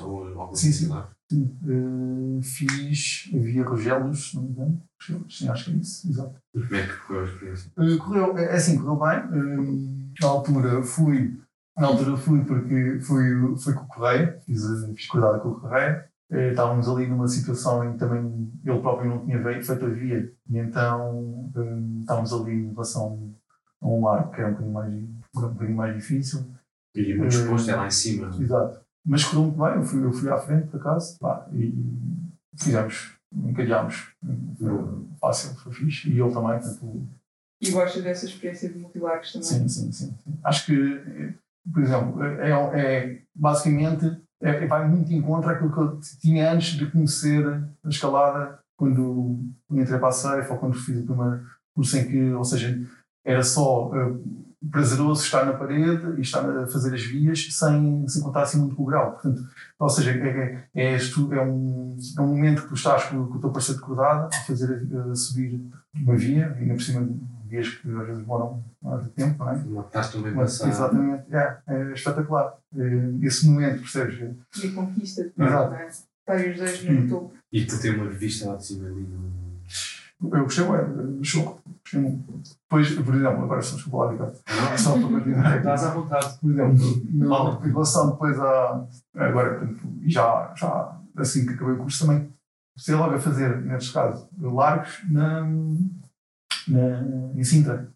[0.53, 0.89] Sim, sim.
[1.31, 3.29] Sim, uh, fiz.
[3.33, 4.83] Havia Rogelos, se não me engano.
[4.99, 6.35] Rogelos, Sim, acho que é isso, exato.
[6.53, 7.71] Como é que correu a experiência?
[7.77, 10.13] Uh, correu, é assim, correu bem.
[10.19, 11.39] Na altura fui,
[11.77, 14.61] na altura fui porque fui, fui com o Correia, fiz,
[14.95, 16.10] fiz cuidado com o Correia.
[16.31, 20.31] Uh, estávamos ali numa situação em que também ele próprio não tinha feito a via,
[20.49, 23.33] e então uh, estávamos ali em relação
[23.81, 26.45] a um lar que era um bocadinho mais, um bocadinho mais difícil.
[26.95, 28.27] E muito Eh, exposto, é lá em cima.
[28.39, 28.79] Exato.
[29.05, 31.73] Mas correu muito bem, eu fui, eu fui à frente, por acaso, pá, e
[32.55, 34.13] fizemos, encadeámos.
[34.57, 36.09] Foi fácil, foi fixe.
[36.09, 37.07] E ele também, portanto,
[37.61, 39.47] E gosta dessa experiência de multilargos também.
[39.47, 40.33] sim, sim, sim, sim.
[40.43, 41.33] Acho que, eh,
[41.73, 46.77] por exemplo, é, é basicamente é, vai muito em contra aquilo que eu tinha antes
[46.77, 47.45] de conhecer
[47.83, 51.41] a escalada quando, entrei para a Safe ou quando fiz o primeiro
[51.75, 52.79] curso em que, ou seja,
[53.23, 54.13] era só eh,
[54.71, 58.75] prazeroso estar na parede e estar a fazer as vias sem, sem contar assim muito
[58.75, 59.11] com o grau.
[59.11, 59.41] Portanto,
[59.79, 63.27] ou seja, é, é, é, estu- é um, é um momento que tu estás com,
[63.27, 65.61] com o teu parceiro de cordada a fazer a, a subir
[65.95, 67.07] uma via, ainda por cima
[67.51, 69.55] de vias que às vezes demoram mais de tempo, não é?
[69.55, 70.69] Uma estás também passar.
[70.69, 72.57] exatamente, é, é espetacular.
[72.75, 74.35] É, esse momento, percebes?
[74.63, 75.71] E a conquista de Exato.
[75.71, 75.87] não é?
[75.87, 77.33] Estarem os dois no topo.
[77.51, 79.41] E tu ter uma vista lá de cima ali no.
[80.23, 81.59] Eu gostei do show.
[81.83, 82.31] Gostei muito.
[82.63, 83.61] Depois, por exemplo, agora
[84.05, 84.37] lá, Ricardo.
[84.47, 85.57] Não, Só para continuar.
[85.57, 86.39] estás à vontade.
[86.39, 88.87] Por exemplo, no, em relação depois a.
[89.15, 92.31] Agora, portanto, já, já assim que acabei o curso também,
[92.75, 95.41] comecei logo a fazer, neste caso, largos na,
[96.71, 97.89] na, em Sintra.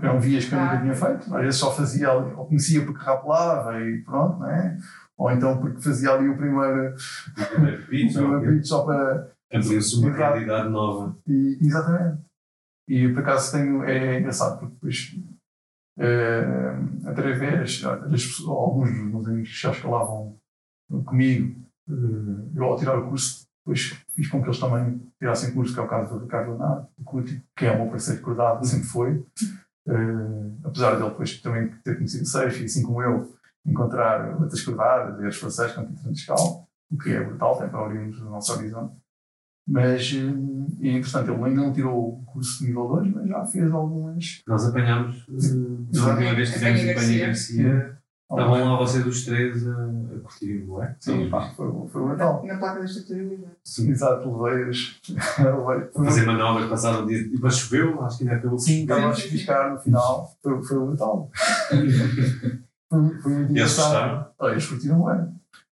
[0.00, 0.80] Eram vias que eu nunca Ah.
[0.80, 1.34] tinha feito.
[1.36, 4.76] Às vezes só fazia, ali- ou conhecia porque rapelava e pronto, não é?
[5.16, 7.82] Ou então porque fazia ali o primeiro, O primeiro
[8.60, 9.30] o só para.
[9.52, 11.16] abriu-se uma realidade nova.
[11.28, 12.20] E, exatamente.
[12.88, 15.16] E por acaso tenho, é engraçado, porque depois,
[15.98, 16.74] eh,
[17.06, 20.36] através das pessoas, alguns dos meus amigos que já escalavam
[21.04, 21.54] comigo,
[21.88, 25.80] eh, eu ao tirar o curso, depois fiz com que eles também tirassem curso, que
[25.80, 26.88] é o caso do Ricardo Leonardo,
[27.56, 29.24] que é o meu parceiro de cordado, sempre foi.
[29.88, 33.34] Eh, apesar dele depois também ter conhecido o Seixo, e assim como eu,
[33.66, 37.84] encontrar outras cordadas e outros parceiros com treinamos escala, o que é brutal, tem para
[37.84, 38.94] abrirmos o nosso horizonte.
[39.66, 43.46] Mas, eh, e entretanto, ele ainda não tirou o curso de nível 2, mas já
[43.46, 44.42] fez algumas.
[44.46, 48.01] Nós apanhámos, uh, a última vez que Apanha em Penha Garcia.
[48.36, 50.96] Garcia, estavam lá vocês os três a, a curtirem o bué.
[51.00, 52.44] Sim, pá, foi, foi brutal.
[52.46, 53.50] Na placa das tartarugas, não é?
[53.64, 53.90] Sim.
[53.90, 55.00] Exato, levei-as.
[55.38, 58.62] levei- A fazer manobras, passaram um dia e depois choveu, acho que ainda acabou por
[58.64, 60.36] Sim, estava a despiscar no final.
[60.42, 61.30] Foi, foi brutal.
[62.90, 64.26] foi, foi muito E gostaram?
[64.38, 65.28] Olha, eles curtiram bem.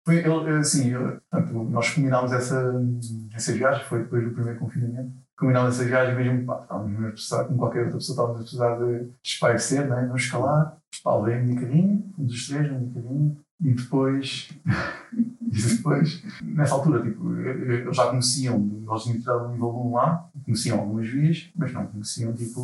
[0.05, 2.75] Foi, ele, assim, eu- portanto, nós combinámos essa,
[3.35, 5.11] essa viagem, foi depois do primeiro confinamento.
[5.39, 8.77] Combinámos essa viagem mesmo, pá, estávamos a precisar, como qualquer outra pessoa, estávamos a precisar
[8.79, 10.05] de espairecer, né?
[10.07, 10.78] vamos escalar.
[11.57, 14.51] Carrinha, fomos os três minha carrinha, e depois,
[15.13, 20.31] e depois, nessa altura, tipo, eles já conheciam, eles tinham tirado o nível 1 lá,
[20.45, 22.61] conheciam algumas vias, mas não conheciam, tipo,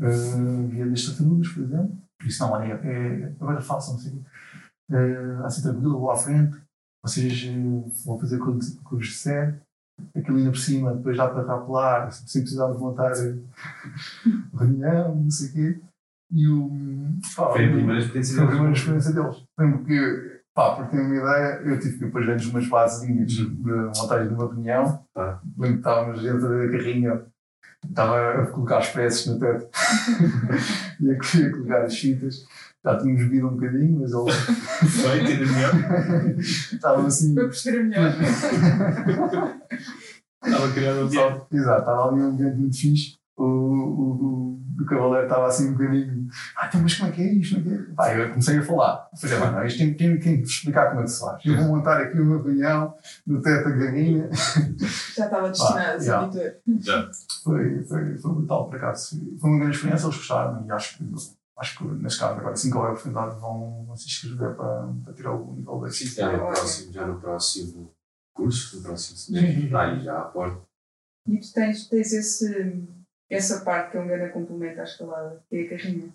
[0.00, 1.98] uh, via das tartarugas, por exemplo.
[2.24, 4.10] Isso não, é, é agora façam, o quê.
[4.90, 6.56] Uh, assim tranquilo, vou à frente,
[7.02, 9.60] vocês uh, vão fazer o que eu vos disser,
[10.16, 13.12] aquilo ainda por cima, depois dá para rapelar, sem precisar de montar
[14.54, 15.80] reunião, não sei o quê.
[16.30, 16.70] E o.
[17.36, 18.58] pá, Foi a primeira experiência foi a deles.
[18.58, 19.36] primeira experiência deles.
[19.58, 23.48] Lembro que, pá, para ter uma ideia, eu tive que depois ver-lhes umas basezinhas de
[23.48, 25.04] montagem de uma reunião.
[25.14, 25.40] Tá.
[25.56, 27.22] Lembro que estávamos dentro da carrinha,
[27.88, 29.68] estava a colocar os peças no teto
[31.00, 32.44] e a a colocar as fitas.
[32.84, 34.30] Já tínhamos bebido um bocadinho, mas ele
[34.88, 36.38] Feito, ainda melhor.
[36.38, 37.34] estava assim.
[37.34, 38.12] Para perceber melhor.
[40.44, 43.16] Estava criado um Exato, estava ali um ambiente muito fixe.
[43.36, 44.47] O, o, o,
[44.80, 46.28] o cavaleiro estava assim um bocadinho.
[46.56, 47.62] Ah, então, mas como é que é isto?
[47.62, 47.94] Como é que é?
[47.94, 49.08] Pá, eu comecei a falar.
[49.16, 51.44] Falei, "Mano, não, isto tem, tem, tem que explicar como é que se faz.
[51.44, 52.94] Eu vou montar aqui uma reunião
[53.26, 54.30] no teto da galinha.
[55.16, 56.30] Já estava destinado a ser já.
[56.80, 57.10] Já.
[57.42, 59.20] Foi, foi, foi brutal, por acaso.
[59.40, 61.04] Foi uma grande experiência, eles gostaram e acho que,
[61.58, 65.12] acho que neste caso, agora, assim que houver oportunidade, vão, vão se inscrever para, para
[65.14, 65.96] tirar o nível 2.
[65.96, 67.90] Sim, já no próximo, já no próximo
[68.32, 70.60] curso, no próximo semestre, está aí já à porta.
[71.26, 72.88] E tu tens, tens esse,
[73.30, 76.08] essa parte que é um grande complemento à escalada, que é a carrinha.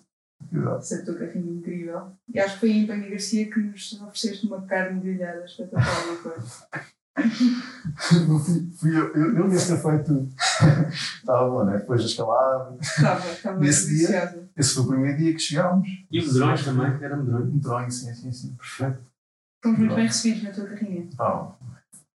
[0.52, 0.76] Exato.
[0.78, 2.12] Essa tua carrinha incrível.
[2.32, 6.16] E acho que foi em Penha Garcia que nos ofereceste uma carne grelhada espetacular, não
[6.16, 6.32] foi?
[7.96, 10.28] Fui, fui eu, eu, eu nesse ter feito.
[11.16, 11.78] Estava bom, né?
[11.78, 12.76] Depois da escalada.
[12.80, 14.48] Estava, estava Nesse dia?
[14.56, 15.88] Esse foi o primeiro dia que chegámos.
[16.10, 17.16] E medrões também, era.
[17.16, 18.56] Um drawing, sim, sim, sim.
[18.56, 18.98] Perfeito.
[19.62, 21.08] Fomos muito bem recebidos na tua carrinha.
[21.18, 21.52] Ah,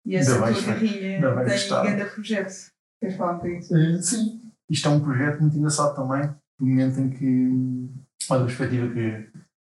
[0.06, 1.84] E essa tua carrinha tem está.
[1.84, 2.54] grande projeto.
[3.00, 3.96] Queres falar um bocadinho?
[3.96, 4.39] Eh, sim,
[4.70, 6.30] isto é um projeto muito engraçado também,
[6.60, 7.90] do momento em que,
[8.30, 9.30] uma perspectiva que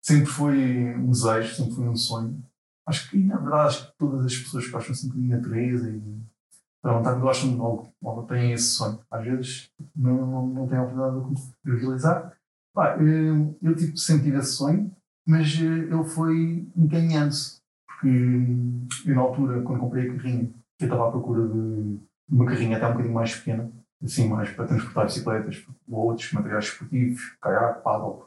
[0.03, 2.43] sempre foi um desejo, sempre foi um sonho.
[2.87, 6.23] Acho que, na verdade, acho que todas as pessoas que gostam sempre de natureza e
[6.83, 8.99] para vontade gostam de algo, ou têm esse sonho.
[9.09, 12.37] Às vezes não, não, não têm a oportunidade de o realizar.
[12.75, 14.91] Pá, eh, eu tipo, sempre tive esse sonho,
[15.27, 17.61] mas eh, ele foi encaminhando-se.
[17.87, 20.51] Porque hum, eu, na altura, quando comprei a carrinha,
[20.81, 23.71] eu estava à procura de uma carrinha até um bocadinho mais pequena,
[24.03, 28.25] assim, mais para transportar bicicletas ou outros materiais esportivos, caiaque, paddle,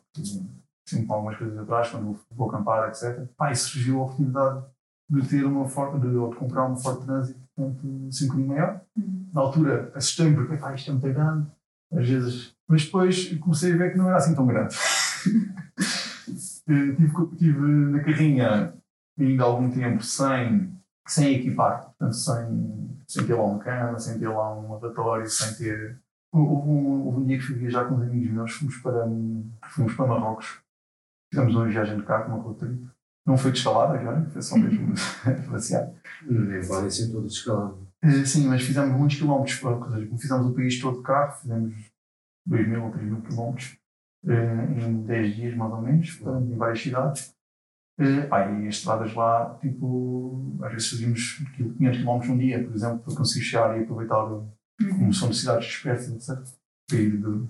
[0.87, 3.27] sempre com algumas coisas atrás, quando vou acampar, etc.
[3.37, 4.65] Pá, e surgiu a oportunidade
[5.09, 8.47] de ter uma Ford, de, ou de comprar uma Ford Transit, portanto, assim, um bocadinho
[8.47, 8.81] maior.
[8.97, 9.25] Uhum.
[9.33, 11.47] Na altura, assustei-me porque, pá, isto é muito grande,
[11.93, 12.55] às vezes.
[12.67, 14.75] Mas depois comecei a ver que não era assim tão grande.
[16.67, 18.73] Eh, tive, tive na carrinha
[19.19, 20.74] ainda algum tempo sem,
[21.07, 25.53] sem equipar, portanto, sem, sem ter lá uma cama, sem ter lá um lavatório, sem
[25.55, 25.99] ter.
[26.31, 29.05] Houve um, houve um dia que fui viajar com uns amigos meus, fomos para,
[29.69, 30.59] fomos para Marrocos,
[31.31, 32.87] fizemos uma viagem de carro, uma road trip.
[33.25, 34.93] Não foi de escalada, já, foi só mesmo
[35.49, 35.91] passear.
[36.23, 37.79] Nem podem ser todos escalados.
[38.03, 41.73] Eh, Sim, mas fizemos muitos quilómetros, seja, como fizemos o país todo de carro, fizemos
[42.45, 43.77] 2 mil ou 3 mil quilómetros
[44.27, 47.34] eh, em 10 dias mais ou menos, portanto, em várias cidades.
[47.97, 51.37] Eh, pá, e as estradas lá, tipo, às vezes fazíamos
[51.77, 54.49] 500 km um dia, por exemplo, para conseguir chegar e aproveitar, o-
[54.97, 56.43] como são de cidades dispersas, etc.,
[56.89, 57.47] para ir de-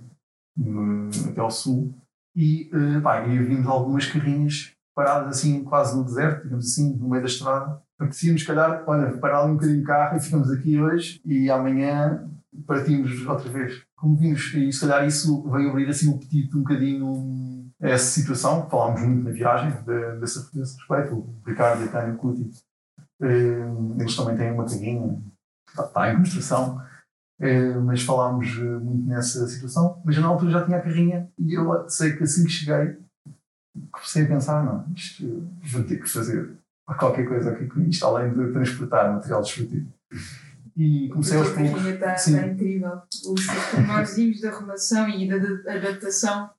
[0.55, 1.93] de- até ao sul.
[2.35, 7.09] E, eh, pá, e vimos algumas carrinhas paradas assim, quase no deserto, digamos assim, no
[7.09, 7.81] meio da estrada.
[7.99, 11.49] Apetecia-nos, se calhar, olha, parar ali um bocadinho de carro e ficamos aqui hoje e
[11.49, 12.29] amanhã
[12.67, 13.81] partimos outra vez.
[13.95, 18.69] Como vimos, e se calhar isso veio abrir assim o apetite um bocadinho essa situação.
[18.69, 21.15] Falámos muito na viagem de, desse, desse respeito.
[21.15, 22.49] O Ricardo e a Tânia Cuti,
[23.21, 25.21] eh, eles também têm uma carrinha,
[25.69, 26.81] está, está em construção.
[27.39, 30.01] Eh, mas falámos eh, muito nessa situação.
[30.05, 32.97] Mas eu, na altura já tinha a carrinha e eu sei que assim que cheguei
[33.91, 36.57] comecei a pensar, não, isto vou ter que fazer
[36.97, 39.91] qualquer coisa aqui com isto, além de transportar material desportivo.
[40.77, 41.71] E comecei a aos poucos.
[41.73, 43.01] carrinha está está incrível.
[43.25, 46.49] Os pormenorzinhos da arrumação e da adaptação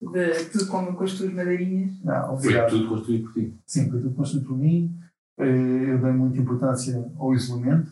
[0.00, 1.92] de tudo com, com as tuas madeirinhas.
[2.04, 2.70] Não, Foi obrigado.
[2.70, 3.54] tudo construído por ti.
[3.66, 4.94] Sim, foi tudo construído por mim.
[5.38, 7.90] Eh, Eu dei muita importância ao isolamento,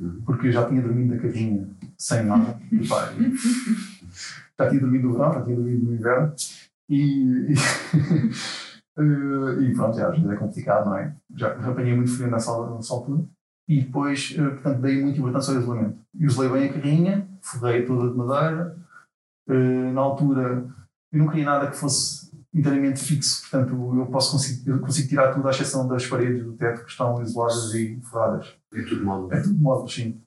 [0.00, 0.22] Uhum.
[0.26, 2.60] porque eu já tinha dormido na carrinha sem nada.
[2.70, 3.34] E, pá, e-
[4.58, 6.34] já tinha dormido no verão, já tinha dormido no inverno.
[6.88, 7.54] E, e,
[8.98, 11.14] eh, e pronto, já, às vezes é complicado, não é?
[11.34, 13.24] Já, já apanhei muito frio nessa, nessa altura.
[13.68, 15.98] E depois, eh, portanto, dei muita importância ao isolamento.
[16.18, 18.76] Isolei bem a carrinha, forrei toda de madeira.
[19.48, 20.66] Na altura,
[21.16, 25.32] eu não queria nada que fosse inteiramente fixo, portanto, eu posso conseguir, eu consigo tirar
[25.32, 28.54] tudo, à exceção das paredes do teto que estão isoladas e forradas.
[28.74, 29.32] É tudo mal.
[29.32, 30.22] É tudo móveis, sim.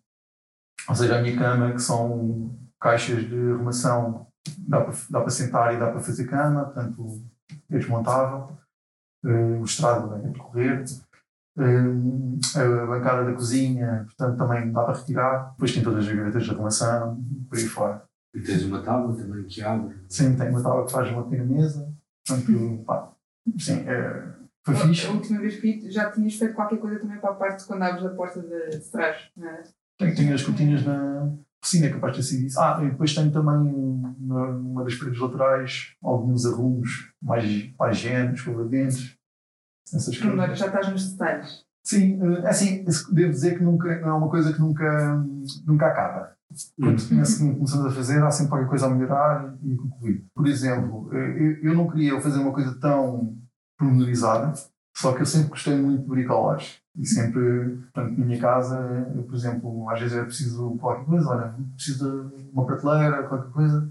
[0.87, 4.27] Ou seja, a minha cama, que são caixas de arrumação,
[4.59, 7.21] dá para, dá para sentar e dá para fazer cama, portanto,
[7.69, 8.57] é desmontável.
[9.25, 10.83] Eh, o estrado é de correr.
[11.57, 15.51] Eh, a bancada da cozinha, portanto, também dá para retirar.
[15.51, 18.08] Depois tem todas as gavetas de arrumação, por aí fora.
[18.33, 19.95] E tens uma tábua também que abre.
[20.07, 21.93] Sim, tem uma tábua que faz uma pequena mesa.
[22.27, 23.11] Portanto, pá,
[23.57, 25.07] sim, é, foi A- fixe.
[25.07, 28.05] A última vez que já tinhas feito qualquer coisa também para a parte quando abres
[28.05, 29.17] a porta de, de trás.
[29.35, 29.63] Não é?
[29.97, 32.59] Tenho, tenho as cortinas na piscina, é capaz de ter sido isso.
[32.59, 33.73] Ah, e depois tenho também
[34.19, 39.17] numa das paredes laterais alguns arrumos mais para a higiene, escova de dentes,
[39.93, 40.57] essas coisas.
[40.59, 41.65] Já estás nos detalhes.
[41.83, 45.25] Sim, eh, é assim, devo dizer que nunca, não é uma coisa que nunca,
[45.65, 46.37] nunca acaba.
[46.79, 50.25] Quando começamos começamos a fazer, há sempre qualquer coisa a melhorar e a concluir.
[50.33, 53.37] Por exemplo, eu, eu não queria fazer uma coisa tão
[53.77, 54.53] pormenorizada,
[54.95, 56.69] só que eu sempre gostei muito de bricolagem.
[56.97, 58.77] E sempre, portanto, na minha casa,
[59.15, 63.51] eu, por exemplo, às vezes é preciso qualquer coisa, olha, preciso de uma prateleira, qualquer
[63.51, 63.89] coisa.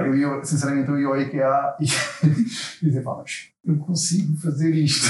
[0.00, 1.84] Eu ia, sinceramente, eu ia ao IKEA e
[2.82, 5.06] dizia, pá, mas eu consigo fazer isto.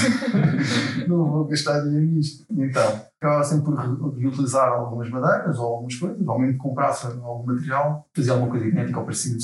[1.07, 2.45] não vou gastar dinheiro nisto.
[2.51, 7.45] Então, ficava sempre por re- reutilizar algumas madeiras ou algumas coisas, ou mesmo comprasse algum
[7.45, 9.37] material, fazia alguma coisa idêntica ou parecida.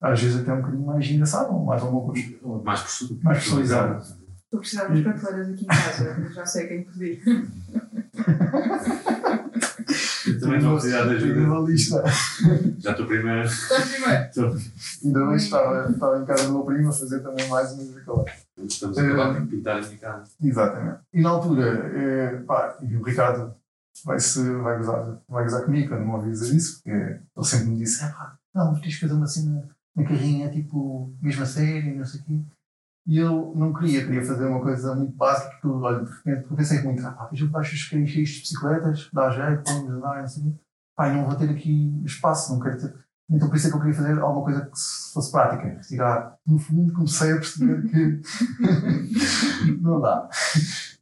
[0.00, 2.28] Às vezes até um bocadinho mais engraçado, ou mais alguma coisa.
[2.64, 2.80] Mais,
[3.22, 4.02] Mais personalizado.
[4.02, 7.22] Estou a precisar de umas prateleiras aqui em casa, já sei quem pedir.
[10.52, 11.40] Também estou a precisar de ajuda.
[12.78, 13.44] Já estou primeiro.
[13.44, 14.60] Está primeiro.
[15.04, 17.92] Ainda bem que estava, estava em casa do meu primo a fazer também mais uma
[17.92, 18.34] bricolagem.
[18.58, 20.30] Estamos a acabar de pintar a minha casa.
[20.42, 20.98] Exatamente.
[21.12, 23.54] E na altura, eh, pá, e o Ricardo
[24.04, 27.66] vai, -se, vai, gozar, vai gozar comigo quando me ouvi dizer isso, porque ele sempre
[27.68, 31.42] me disse: ah, pá, não, mas tens de fazer uma cena na carrinha, tipo, mesmo
[31.42, 32.40] a série, não sei o quê.
[33.06, 36.56] E eu não queria, queria fazer uma coisa muito básica, eu, olha, de repente eu
[36.56, 40.56] pensei muito, ah, pá, vejo baixos querem cheios de bicicletas, dá jeito, vamos andar, assim.
[40.96, 42.94] Pá, e não vou ter aqui espaço, não quero ter.
[43.28, 46.36] Então por isso é que eu queria fazer alguma coisa que fosse prática, retirar.
[46.46, 48.20] No fundo comecei a perceber que
[49.80, 50.28] não dá.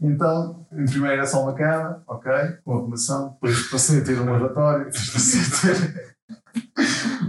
[0.00, 2.32] Então, primeiro era só uma cama, ok,
[2.64, 6.16] com arrumação, depois passei a ter um lavatório, depois passei a ter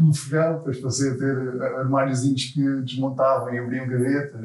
[0.03, 4.41] um fogão, depois passei a ter armáriozinhos que desmontavam e abriam gavetas.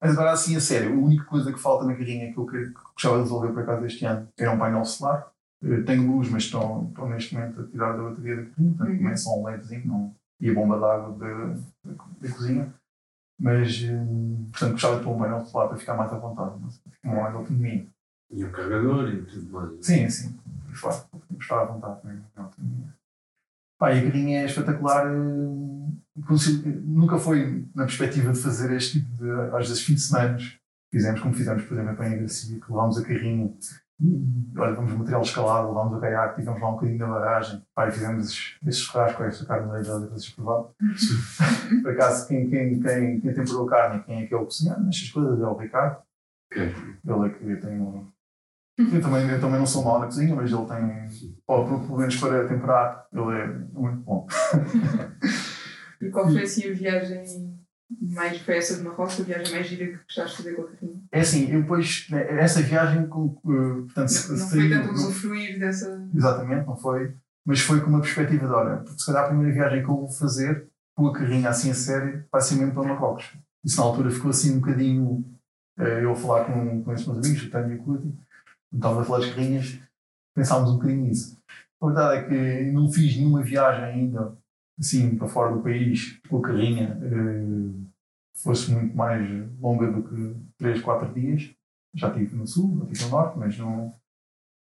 [0.00, 2.72] Mas agora assim, a sério, a única coisa que falta na carrinha que eu que
[2.94, 5.30] gostava de resolver por acaso este ano era um painel solar.
[5.62, 8.96] Eu tenho luz, mas estão, estão neste momento a tirar da bateria da carrinha, portanto
[8.96, 12.72] também é só um LEDzinho não, e a bomba d'água da, da, da cozinha.
[13.38, 16.52] Mas, hum, portanto, gostava de pôr um painel solar para ficar mais à vontade,
[17.02, 17.86] com mais autonomia.
[18.30, 19.86] E o carregador e tudo mais.
[19.86, 22.16] Sim, sim, de facto, gostava à vontade, não é?
[22.36, 22.99] autonomia.
[23.80, 25.06] Pá, e a carrinha é espetacular.
[26.26, 30.36] consigo- Nunca foi na perspectiva de fazer este tipo de, às vezes, fim de semana.
[30.92, 33.52] Fizemos como fizemos, por exemplo, em Gracia, que levámos a carrinha
[34.02, 37.62] e, olha, vamos material escalado, levámos o caiaque, tivemos lá um bocadinho na barragem.
[37.74, 40.70] Pá, e fizemos esses, com esta carne leitosa que vocês provaram.
[41.82, 44.44] por acaso, quem, quem, quem, quem temperou a carne e quem é que é o
[44.44, 46.02] cozinhar nestas coisas é o Ricardo.
[46.52, 46.62] Ok.
[46.62, 48.06] Ele é que tem um.
[48.92, 51.34] Eu também, eu também não sou mau na cozinha, mas ele tem.
[51.46, 54.26] Ou pelo menos para temperar, ele é muito bom.
[56.00, 57.58] E qual foi assim a viagem
[58.00, 58.38] mais.
[58.40, 61.00] Foi essa de Marrocos, a viagem mais gira que gostaste de fazer com a carrinha?
[61.12, 66.08] É assim, eu depois, essa viagem, com, eh, portanto, Não, não foi tanto usufruir dessa.
[66.14, 67.14] Exatamente, não foi.
[67.44, 69.96] Mas foi com uma perspectiva de, olha, porque se calhar a primeira viagem que eu
[69.96, 73.32] vou fazer com a carrinha assim a sério vai ser mesmo para Marrocos.
[73.64, 75.24] Isso na altura ficou assim um bocadinho.
[75.78, 78.14] eh, eu a falar com, com esses meus amigos, o Tânia e o Cuti,
[79.04, 79.80] falar das carrinhas,
[80.34, 81.38] pensámos um bocadinho nisso.
[81.80, 84.36] A verdade é que não fiz nenhuma viagem ainda,
[84.78, 87.86] assim, para fora do país, com a carrinha, eh,
[88.42, 89.28] fosse muito mais
[89.60, 91.50] longa do que 3, 4 dias.
[91.94, 93.94] Já estive no sul, já estive no norte, mas não.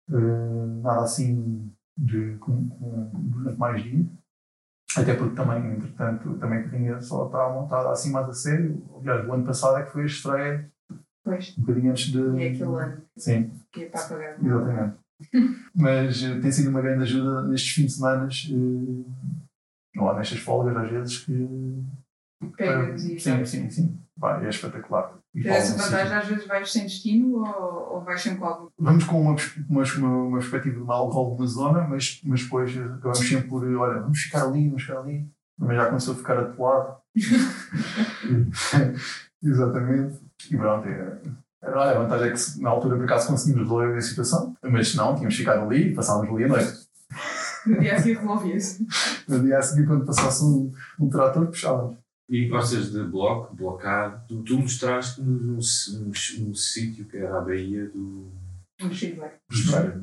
[0.10, 4.06] eh, nada assim de, com, com, durante mais dias.
[4.98, 8.84] Até porque também, entretanto, também a carrinha só está montada assim mais a sério.
[9.00, 10.72] Aliás, o ano passado é que foi a estreia,
[11.24, 12.20] Pois, um bocadinho antes de.
[12.20, 14.38] é aquele ano Sim, que é para apagar.
[14.44, 14.96] exatamente.
[15.76, 20.76] Mas eh, tem sido uma grande ajuda nestes fins de semana, eh, ou nestas folgas
[20.76, 21.48] às vezes, que.
[22.58, 24.00] Pegas e Sim, sim, sim.
[24.18, 25.16] Vai, é espetacular.
[25.34, 25.92] E Tens essa falam, sim.
[25.92, 28.70] vantagem, às vezes vais sem destino ou, ou vais com algum.
[28.80, 29.36] Vamos com uma,
[29.70, 34.20] uma, uma, perspectiva de uma, alguma zona, mas, mas depois acabamos sempre por, olha, vamos
[34.20, 35.30] ficar ali, vamos ficar ali.
[35.58, 36.98] Mas já começou a ficar atolado.
[39.44, 40.20] Exatamente.
[40.50, 41.18] E pronto, é,
[41.62, 44.56] era, olha, a vantagem é que se- na altura por acaso conseguimos resolver a situação,
[44.64, 46.74] mas se não, tínhamos ficado ali e passávamos ali a noite.
[47.68, 48.88] No dia a seguir resolvia-se.
[49.28, 51.98] No dia a seguir, quando passasse um, um trator, puxávamos.
[52.30, 54.26] E gostas de bloco, blocar?
[54.28, 58.32] Tu, tu mostraste-nos um, um, um sítio que era a Baía do.
[58.82, 59.30] Um cheio bem.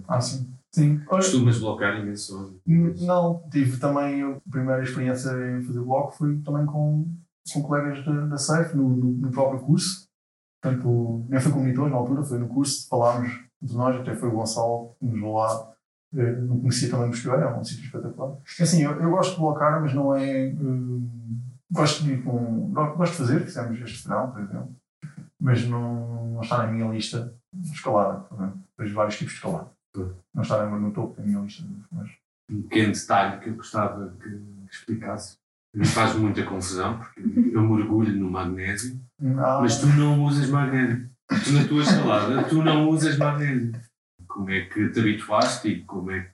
[0.06, 0.48] Ah, sim.
[0.72, 1.00] Sim.
[1.06, 2.60] Costumas blocar imenso.
[2.66, 7.06] Não, tive também a primeira experiência em fazer blog foi também com,
[7.52, 10.06] com colegas da, da SAFE no, no, no próprio curso.
[10.60, 13.30] Portanto, nem foi com monitores na altura, foi no curso, falámos
[13.62, 15.72] entre nós, até foi o Gonçalo que nos lá.
[16.14, 18.36] Eh, Não conhecia também Moscoeira, é um sítio espetacular.
[18.60, 20.48] Assim, eu, eu gosto de blocar, mas não é.
[20.58, 21.08] hum,
[21.70, 22.70] gosto de ir com.
[22.72, 24.76] Gosto de fazer, fizemos este verão, por exemplo,
[25.40, 28.20] mas não, não está na minha lista de escalada.
[28.20, 28.60] por exemplo.
[28.78, 29.70] Vejo vários tipos de escalada.
[30.34, 32.10] Não está no, no topo da minha lista, mas
[32.50, 34.40] Um pequeno detalhe que eu gostava que
[34.70, 35.36] explicasse.
[35.74, 37.20] Me faz muita confusão, porque
[37.52, 41.10] eu mergulho no magnésio, Ah, mas tu não usas magnésio.
[41.44, 43.72] Tu na tua escalada, tu não usas magnésio.
[44.26, 46.30] Como é que te habituaste e como é que.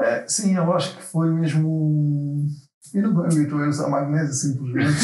[0.00, 2.46] é, sim, eu acho que foi mesmo.
[2.92, 4.96] Eu não me habituei a usar magnésio simplesmente.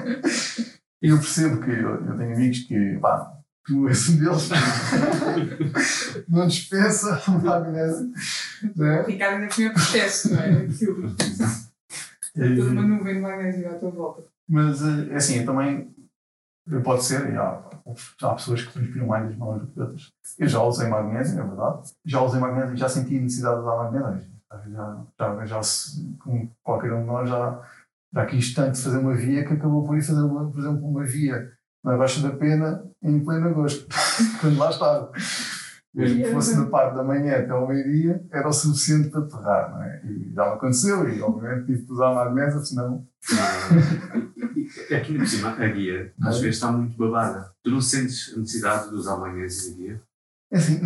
[1.02, 3.32] eu percebo que eu, eu tenho amigos que, pá,
[3.64, 4.50] tu és um deles,
[6.28, 8.10] não dispensa o magnésio.
[8.76, 9.02] Né?
[9.02, 10.50] Ricardo ainda foi processo, não é?
[10.50, 11.16] Aquilo.
[12.34, 14.34] Toda uma nuvem de magnésio à tua volta.
[14.48, 15.93] Mas, eh, é assim, eu também.
[16.82, 17.60] Pode ser, e há,
[18.22, 20.12] há pessoas que transpiram mais das mãos do que outras.
[20.38, 21.92] Eu já usei magnésio, é verdade.
[22.04, 24.34] Já usei magnésio e já senti necessidade de usar magnésio.
[24.70, 25.60] Já, já, já,
[26.20, 27.60] como qualquer um de nós, já,
[28.14, 31.04] já quis tanto fazer uma via que acabou por ir fazer, uma, por exemplo, uma
[31.04, 31.52] via
[31.84, 33.86] na Baixa da Pena em pleno agosto,
[34.40, 35.12] quando lá estava.
[35.94, 39.70] Mesmo que fosse na parte da manhã até ao meio-dia, era o suficiente para aterrar,
[39.70, 40.02] não é?
[40.04, 43.06] E já me aconteceu, e obviamente tive que usar magnésio, senão
[44.96, 47.52] Aqui por cima, a guia, às vezes está muito babada.
[47.62, 50.02] Tu não sentes a necessidade de usar magnésio na guia?
[50.52, 50.80] É Assim,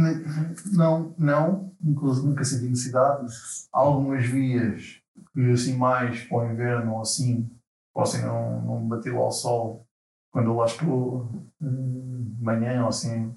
[0.73, 3.27] não, não, nunca, nunca senti necessidade.
[3.73, 5.01] Há algumas vias
[5.33, 7.51] que assim mais para o inverno ou assim
[7.95, 9.87] possam não, não bater ao sol
[10.31, 11.29] quando eu lá estou
[11.61, 13.35] eh, de manhã ou assim,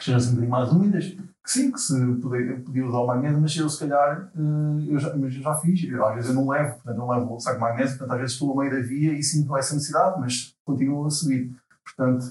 [0.00, 3.56] cheiras um bocadinho mais úmidas, que sim, que se podia, podia usar o magnésio, mas
[3.56, 6.48] eu se calhar, eh, eu já, mas eu já fiz, eu, às vezes eu não
[6.48, 8.86] levo, portanto não levo o saco de magnésio, portanto às vezes estou a meio da
[8.86, 11.54] via e sinto essa necessidade, mas continuo a subir.
[11.84, 12.26] Portanto,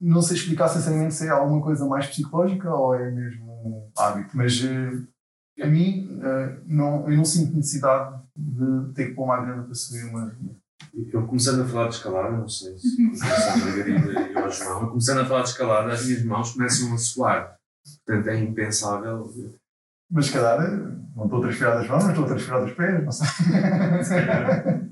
[0.00, 4.60] não sei explicar sinceramente se é alguma coisa mais psicológica ou é mesmo hábito, mas
[4.64, 9.74] eh, a mim eh, não, eu não sinto necessidade de ter que pôr magnésio para
[9.74, 10.56] subir uma via.
[11.12, 14.88] Eu começando a falar de escalada, não sei se a Margarida e ao João, eu
[14.88, 17.56] começando a falar de escalada, as minhas mãos começam a suar.
[18.06, 19.32] Portanto, é impensável.
[20.10, 20.76] Mas se calhar eh,
[21.14, 23.26] não estou a transpirar das mãos, mas estou a transpirar dos pés, não sei.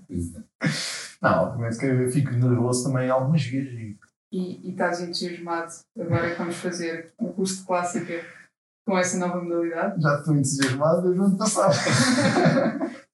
[1.22, 3.99] Não, obviamente que eu fico nervoso também algumas vezes e
[4.30, 8.22] E, e estás entusiasmado agora que vamos fazer um curso de clássica
[8.87, 10.01] com essa nova modalidade?
[10.01, 11.72] já estou entusiasmado desde o ano passado.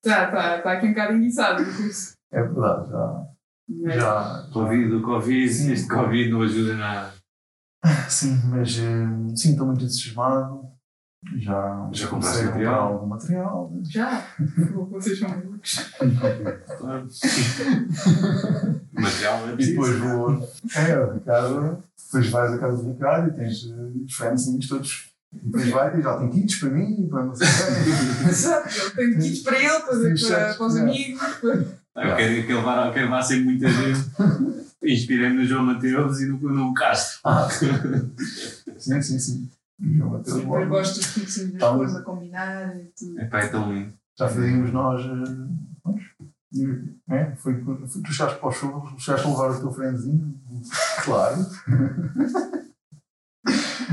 [0.04, 2.14] Já, está, está aqui um bocado iniciado o curso.
[2.32, 3.22] É verdade, já.
[3.68, 5.72] Mas, já Covid, o Covid, Sim.
[5.72, 7.12] este Covid não ajuda nada.
[8.08, 10.62] sim, mas eh, sim, estou muito entusiasmado.
[11.38, 12.92] Já, Já compraste a comprar material?
[12.94, 13.72] algum material.
[13.88, 14.26] já,
[14.90, 15.92] vocês são malucos.
[16.78, 17.08] Claro.
[18.92, 19.70] Material é E preciso.
[19.80, 20.48] depois vou.
[20.76, 21.82] É, o Ricardo.
[22.06, 25.10] Depois vais à casa do Ricardo e tens eh, os friends todos.
[25.32, 28.28] E depois vai e já tem kits para mim, para não sei o.
[28.28, 30.80] Exato, eu tenho kits para ele, para, para, para os é.
[30.80, 31.22] amigos.
[31.36, 34.00] para- Eu quero, quero, levar, eu quero levar sempre muita gente.
[34.82, 37.20] Inspirei-me no João Mateus e no, no Castro.
[37.24, 37.48] Ah,
[38.78, 39.50] sim, sim, sim.
[39.78, 40.66] O João Mateus logo.
[40.66, 43.20] gosto dos kits das Tá cores a combinar e tudo.
[43.20, 43.92] Epá, é tão lindo.
[44.18, 45.02] Já fazíamos nós.
[47.10, 50.40] é, foi, foi, tu chegaste para o show, chegaste a levar o teu friendzinho,
[51.04, 51.36] claro.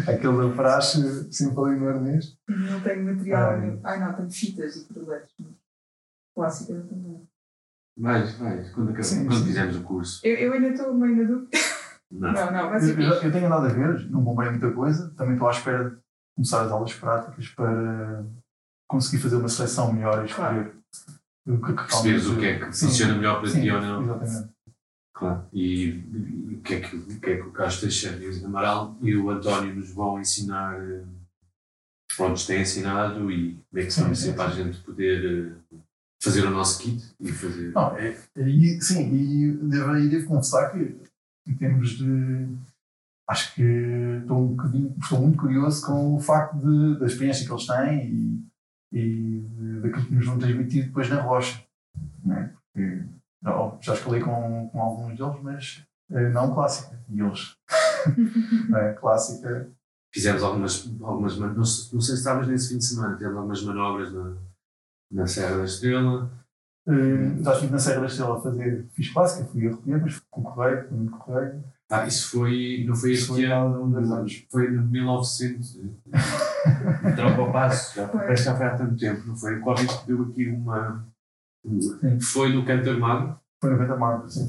[0.08, 2.38] Aquele da praxe, sempre ali no Ernest.
[2.48, 3.52] Não tenho material.
[3.52, 3.62] Ai.
[3.62, 3.80] nenhum.
[3.84, 5.36] Ai não, tenho fitas e projetos.
[6.36, 7.29] Clássica também.
[8.00, 8.70] Vais, vais.
[8.72, 9.46] Quando, acabamos- Sim, quando sim.
[9.46, 10.22] fizermos o curso.
[10.26, 11.50] Eu, eu ainda estou meio na dúvida.
[12.12, 12.32] Não.
[12.32, 15.34] Não, não, vai Eu, eu, eu tenho andado a ver, não comprei muita coisa, também
[15.34, 15.98] estou à espera de
[16.36, 18.26] começar as aulas práticas para
[18.88, 20.74] conseguir fazer uma seleção melhor e escolher.
[21.48, 23.82] o que- que Perceberes o que é que Sim, funciona melhor para sim, ti ou
[23.82, 24.04] não.
[24.04, 24.50] Exatamente.
[25.14, 25.46] Claro.
[25.54, 28.46] E, e o que é que o que é que o Carlos Teixeira e o
[28.46, 30.80] Amaral e o António nos vão ensinar?
[30.82, 31.04] eh,
[32.20, 35.59] nos têm ensinado e como é que Sim, vai ser para a gente poder eh,
[36.22, 37.72] fazer o nosso kit e fazer.
[37.72, 41.02] Não, é, e, sim, e devo, e devo confessar que,
[41.48, 42.48] em termos de.
[43.28, 47.52] Acho que estou, um bocadinho, estou muito curioso com o facto de, da experiência que
[47.52, 48.44] eles têm e,
[48.92, 51.64] e daquilo que nos vão transmitir depois na rocha.
[52.26, 52.52] Não é?
[52.74, 53.04] Porque,
[53.44, 57.00] já, já escalei com, com alguns deles, mas eh, não clássica.
[57.08, 57.56] E eles.
[58.68, 58.94] não é?
[58.94, 59.72] Clássica.
[60.12, 64.12] Fizemos algumas, algumas não, não sei se estavas nesse fim de semana, fizemos algumas manobras
[64.12, 64.36] na,
[65.12, 66.32] na Serra da Estrela.
[66.88, 68.86] Eh, já estive na Serra da Estrela a fazer.
[68.94, 71.64] Fiz clássica, fui a recolher, mas com o correio, com o correio.
[71.92, 74.46] Ah, isso foi, não foi Isso este ano, um, dois anos.
[74.52, 75.80] foi em 1900.
[77.16, 78.20] Troca ao passo, já, Foi.
[78.20, 79.56] parece que já foi há tanto tempo, não foi?
[79.58, 81.08] O Covid deu aqui uma.
[81.66, 82.20] Sim.
[82.20, 83.40] Foi no Canto Armado.
[83.62, 84.34] Foi 90 marcos.
[84.36, 84.44] Sim.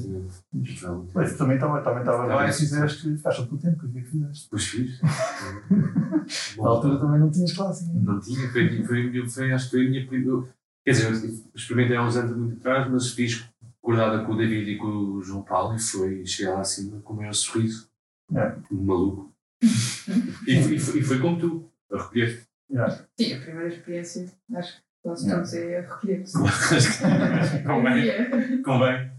[0.53, 0.79] Exatamente.
[0.79, 3.89] Já- Mas também estava também estava lá e fizeste, ficaste todo o tempo que eu
[3.89, 4.43] vi que fizeste.
[4.45, 5.01] Depois fiz.
[6.57, 7.91] Na altura também não tinhas clássico.
[7.93, 10.43] Não tinha, foi, foi, foi, acho que foi a minha primeira.
[10.85, 13.45] Quer dizer, eu experimentei há uns anos muito atrás, mas fiz
[13.83, 17.13] acordada com o David e com o João Paulo e foi, cheguei lá acima com
[17.13, 17.89] o maior sorriso.
[18.33, 18.55] É.
[18.71, 19.31] Um maluco.
[20.47, 22.43] e, e, foi, e foi como tu, a recolher.
[22.71, 23.05] Yeah.
[23.19, 25.43] Sim, a primeira experiência, acho que posso Yeah.
[25.43, 26.37] dizer, é recolher-se.
[27.65, 29.11] convém, convém.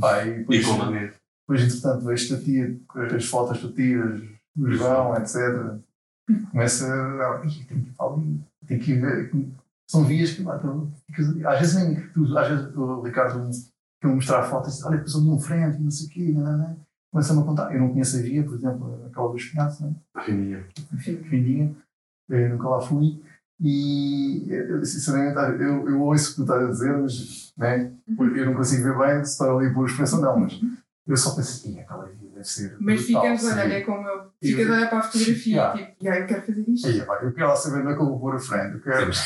[0.00, 1.14] Pá, e E depois, com a mente.
[1.46, 2.80] depois entretanto, vejo-te a tia,
[3.16, 4.22] as fotos que tu tiras,
[4.56, 5.36] o João, etc.
[6.50, 7.44] Começa a.
[7.46, 9.30] "Ih, Tem que ir para ali, tem que ir ver.
[9.90, 10.42] São vias que.
[10.44, 11.46] pá, tu ficas ali.
[11.46, 12.08] Às vezes nem.
[12.10, 13.50] Tu, às vezes o Ricardo
[14.00, 16.34] quer mostrar fotos e diz: Olha, depois ali um frente e não sei o quê.
[17.10, 17.74] Começa-me a contar.
[17.74, 20.20] Eu não conheço a via, por exemplo, aquela dos pinhaços, não é?
[20.26, 20.66] Reninha.
[20.92, 21.74] Enfim, Findinha,
[22.28, 23.22] eu nunca lá fui.
[23.60, 27.92] E eu, sinceramente, eu, eu ouço o que tu estás a dizer, mas né,
[28.36, 30.40] eu não consigo ver bem se está ali por expressão, não.
[30.40, 30.60] Mas
[31.06, 32.76] eu só penso, "Ih, aquela vida deve ser.
[32.78, 34.30] Mas ficas a olhar, sim." é como eu.
[34.40, 35.80] Ficas a olhar para a fotografia Yeah.
[35.80, 37.06] e tipo, "Ya, eu quero fazer isto.
[37.06, 38.74] Pá, Eu quero lá saber onde é que eu vou pôr a frente.
[38.74, 38.98] Eu quero.
[39.00, 39.18] Temos,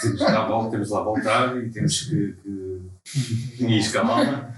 [0.00, 2.36] temos, que lá voltar, temos lá voltar e temos que,
[3.56, 4.52] que escalá-la.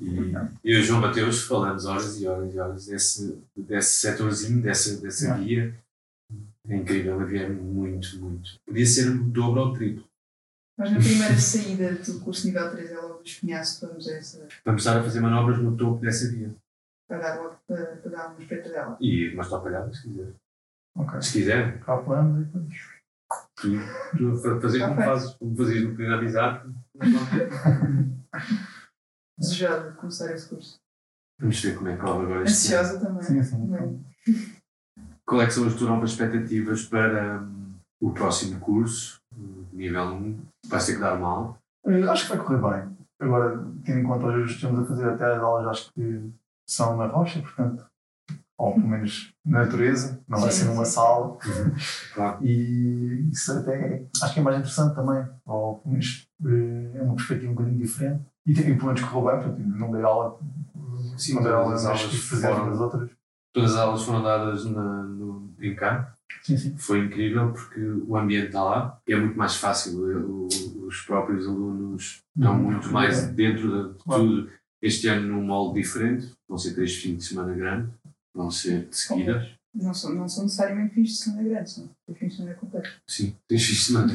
[0.00, 4.62] E eu e o João Mateus falamos horas e horas e horas desse, desse setorzinho,
[4.62, 5.44] dessa, dessa Yeah.
[5.44, 5.74] guia.
[6.68, 8.50] É incrível, a via é muito, muito.
[8.66, 10.04] Podia ser o dobro ou o triplo.
[10.78, 14.48] Mas na primeira saída do curso nível 3 é logo dos pinhaços, vamos a essa,
[14.64, 16.54] Vamos estar a fazer manobras no topo dessa via.
[17.08, 18.96] para dar logo para, para dar uma espreita dela.
[19.00, 20.32] E umas topalhadas, se quiser.
[20.96, 21.22] Ok.
[21.22, 22.74] Se quiser, plano e depois.
[23.56, 23.70] tu,
[24.16, 26.74] tu fa- fazer como fazes, como fazias no primeiro amizade.
[29.38, 30.78] Desejado de começar esse curso.
[31.38, 32.40] Vamos ver como é que corre agora.
[32.42, 33.22] Ansiosa também.
[33.22, 33.66] Sim, sim.
[33.66, 34.04] Bem,
[35.30, 39.20] Qual é que são as tuas expectativas para hum, o próximo curso,
[39.72, 40.38] nível 1?
[40.66, 41.56] Vai ter que dar mal.
[41.86, 42.96] Eh, acho que vai correr bem.
[43.20, 46.30] Agora, tendo em conta hoje que estamos a fazer até as aulas, acho que
[46.68, 47.86] são na rocha, portanto,
[48.58, 51.38] ou pelo menos na natureza, não vai ser numa sala.
[52.12, 52.44] Claro.
[52.44, 57.14] E isso até acho que é mais interessante também, ou pelo menos eh, é uma
[57.14, 58.24] perspectiva um bocadinho diferente.
[58.44, 60.36] E, tem- e pelo menos correu bem, portanto, não dei aula,
[61.16, 63.19] Sim, não dei aula, aulas fazer as outras.
[63.52, 66.14] Todas as aulas foram dadas na, no, em cá.
[66.42, 66.76] Sim, sim.
[66.78, 69.98] Foi incrível porque o ambiente está lá é muito mais fácil.
[69.98, 72.62] O- o- os próprios alunos estão Uhum.
[72.70, 74.22] muito mais dentro de Claro.
[74.22, 74.50] tudo.
[74.82, 76.32] Este ano num molde diferente.
[76.48, 77.90] Vão ser três fins de semana grandes.
[78.34, 79.46] Vão ser de seguida.
[79.72, 82.90] Não são, não são necessariamente fins de semana grandes, são fins de semana completos.
[83.06, 84.12] Sim, três fins de semana.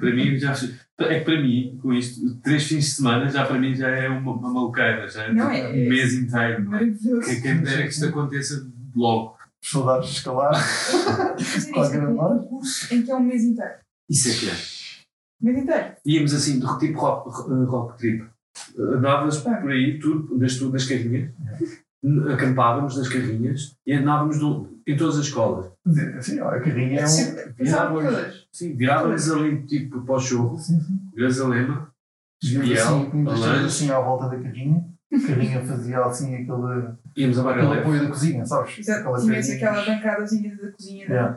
[0.00, 0.52] para mim, já,
[1.00, 4.08] é que para mim, com isto, três fins de semana já para mim já é
[4.08, 5.08] uma, uma maluqueira.
[5.08, 6.64] Já é Não, tipo é- um mês inteiro.
[6.64, 6.80] não é?
[6.84, 7.28] Maravilhoso.
[7.28, 9.38] Que quem me dera que isto aconteça logo.
[9.62, 10.52] Saudades de escalar.
[11.72, 12.34] Qualquer hora.
[12.34, 13.74] um curso em que é um mês inteiro.
[14.10, 14.52] Isso é que é.
[15.40, 15.94] Um mês inteiro.
[16.04, 17.30] Íamos assim, do tipo rock,
[17.66, 18.24] rock trip.
[18.76, 21.30] Andávamos por aí, tudo, nas, tudo, nas carrinhas,
[22.32, 25.70] acampávamos nas carrinhas e andávamos no- em todas as escolas.
[26.20, 27.08] Sim, a carrinha é um.
[27.08, 30.20] Sempre, pensava virávamos, sim, virávamos ali tipo para o
[30.58, 30.80] sim.
[31.14, 31.88] Grazalema,
[32.42, 33.64] Espiel, assim, Alange.
[33.66, 34.84] assim à volta da carrinha.
[35.12, 38.78] A carrinha fazia assim aquele, íamos a aquele apoio da cozinha, sabes?
[38.78, 39.04] Exato.
[39.04, 39.56] Carrinha.
[39.56, 41.36] aquela bancadazinha da cozinha da Yeah.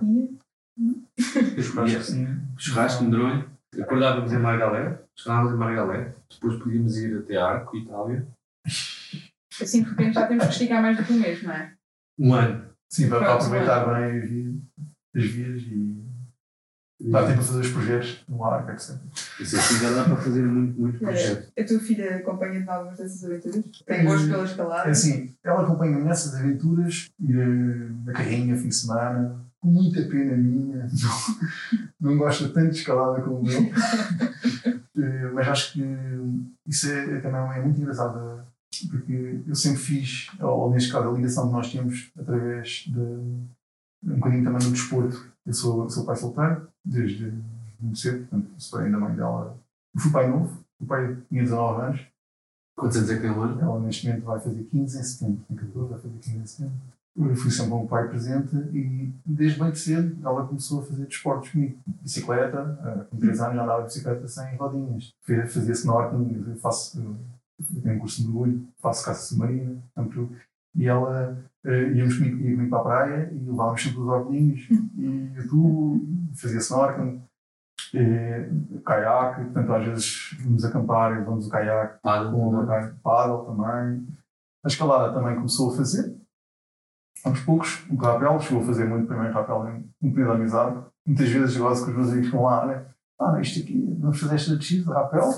[1.61, 2.27] Churrasco assim.
[2.57, 3.45] Churrasco medronho,
[3.81, 8.25] acordávamos em Margalé, chegávamos em Margalé, depois podíamos ir até Arco, Itália.
[9.61, 11.73] Assim, de repente já temos que esticar mais do que um mês, não é?
[12.17, 12.65] Um ano.
[12.89, 14.55] Sim, para, para Pronto, aproveitar bem as vias,
[15.15, 16.05] as vias e
[17.11, 18.95] dar tempo a fazer os projetos no ar, etc.
[19.39, 21.51] Isso assim já dá para fazer muito, muito projeto.
[21.59, 23.65] A tua filha acompanha-te em algumas dessas aventuras?
[23.85, 24.87] Tem gosto pela escalada?
[24.87, 30.01] É assim, ela acompanha-me nessas aventuras, ir eh, na carrinha, fim de semana, com muita
[30.03, 30.87] pena minha,
[31.99, 33.61] não, não gosta tanto de escalada como eu.
[34.97, 35.83] Eh, Mas acho que
[36.65, 38.45] isso é, é também é muito engraçado,
[38.89, 44.15] porque eu sempre fiz, ou neste caso, a ligação que nós temos através de um
[44.15, 45.31] bocadinho também do desporto.
[45.45, 47.33] Eu sou, sou pai solteiro, desde
[47.79, 49.57] muito cedo, portanto, sou ainda mãe dela.
[49.93, 52.07] Eu fui pai novo, o pai tinha 19 anos,
[52.75, 53.61] Quantos anos é que tem ano?
[53.61, 56.75] ela neste momento vai fazer 15 em setembro, tem 14, vai fazer 15 em setembro.
[57.17, 61.49] Eu fui sempre um pai presente e desde bem cedo ela começou a fazer desportos
[61.51, 61.79] comigo.
[62.01, 65.13] Bicicleta, eh, com 3 anos já andava de bicicleta sem rodinhas.
[65.21, 67.17] Fazia snorkeling, eu faço,
[67.59, 70.31] eu tenho um curso de mergulho, faço caça submarina, portanto,
[70.75, 74.67] e ela eh, íamos comigo, ia comigo para a praia e levávamos sempre os óculos
[74.97, 76.01] e o tubo,
[76.35, 77.21] fazia snorkeling.
[77.93, 78.49] eh,
[78.85, 82.29] caiaque, portanto às vezes vamos acampar e levamos o caiaque Para.
[82.29, 84.05] com o paddle também.
[84.63, 86.13] A escalada também começou a fazer.
[87.23, 90.83] Aos poucos, o rapel, chegou a fazer muito primeiro rapel em um período de amizade.
[91.05, 92.85] Muitas vezes gosto com os meus amigos que vão lá, né?
[93.19, 95.29] Ah, isto aqui, vamos fazer esta descida de rapel.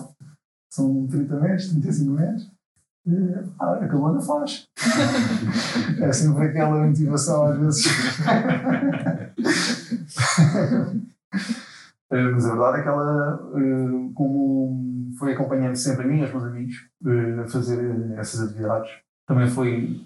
[0.77, 2.51] São 30 metros, 35 metros.
[3.07, 4.67] Eh, Ah, a Calona faz.
[5.99, 7.85] é sempre aquela motivação às vezes.
[12.09, 16.21] Eh, Mas a verdade é que ela, eh, como foi acompanhando sempre a mim e
[16.21, 16.75] aos meus amigos
[17.43, 18.89] a fazer essas atividades,
[19.27, 20.05] também foi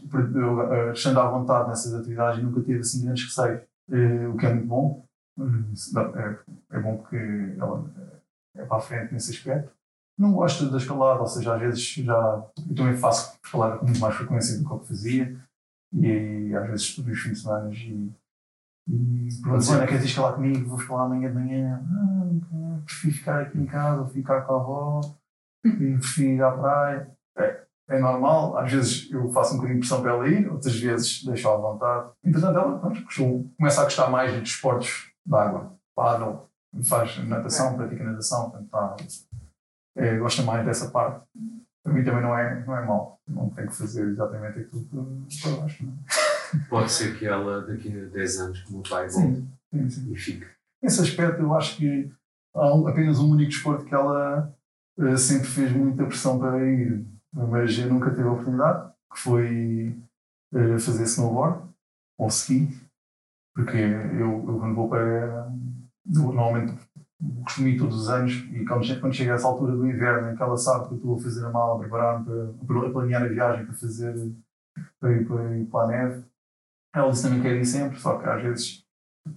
[0.96, 3.62] estando à vontade nessas atividades e nunca teve assim grandes receios,
[4.34, 5.06] o que é muito bom.
[6.16, 6.38] É,
[6.78, 7.18] é bom porque
[7.60, 7.86] ela
[8.56, 9.72] é para a frente nesse aspecto.
[10.22, 12.44] Não gosta da escalada, ou seja, às vezes já.
[12.70, 15.38] Eu também faço escalada com muito mais frequência do que eu fazia,
[15.94, 18.12] e aí às vezes todos os fins de semana e
[18.88, 20.68] e pronto, olha, queres ir escalar comigo?
[20.68, 21.82] Vou escalar amanhã de manhã.
[22.54, 25.02] Ah, prefiro ficar aqui em casa, ou ficar com a avó,
[25.62, 27.12] prefiro ir à praia.
[27.38, 30.80] É, é normal, às vezes eu faço um bocadinho de pressão para ela ir, outras
[30.80, 32.12] vezes deixo à vontade.
[32.24, 36.42] Entretanto, ela pronto, começa a gostar mais de desportos de água, paddle,
[36.84, 38.96] faz natação, pratica natação, portanto, tá,
[39.96, 41.26] é, gosta mais dessa parte.
[41.84, 44.96] Para mim também não é, não é mau, não tenho que fazer exatamente aquilo que
[44.96, 45.04] eu.
[45.04, 45.68] Não?
[45.68, 46.68] é?
[46.70, 50.16] Pode ser que ela daqui a 10 anos, como o pai, volte Sim, sim, e
[50.16, 50.46] fique.
[50.82, 52.12] Nesse aspecto, eu acho que
[52.56, 54.54] há apenas um único desporto que ela
[55.00, 59.98] eh, sempre fez muita pressão para ir, mas eu nunca tive a oportunidade, que foi
[60.54, 61.68] eh, fazer snowboard
[62.20, 62.68] ou ski,
[63.56, 65.50] porque eu, eu quando vou para.
[66.06, 66.78] normalmente
[67.44, 70.36] costumo todos os anos e quando, che- quando chega a essa altura do inverno em
[70.36, 73.24] que ela sabe que eu estou a fazer a mala, a preparar-me para, para planear
[73.24, 74.14] a viagem para fazer
[75.00, 76.24] para ir para, ir para a neve,
[76.96, 78.84] ela disse também quer ir sempre, só que às vezes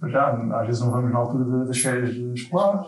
[0.07, 2.87] já, às vezes não vamos na altura da- das férias escolares.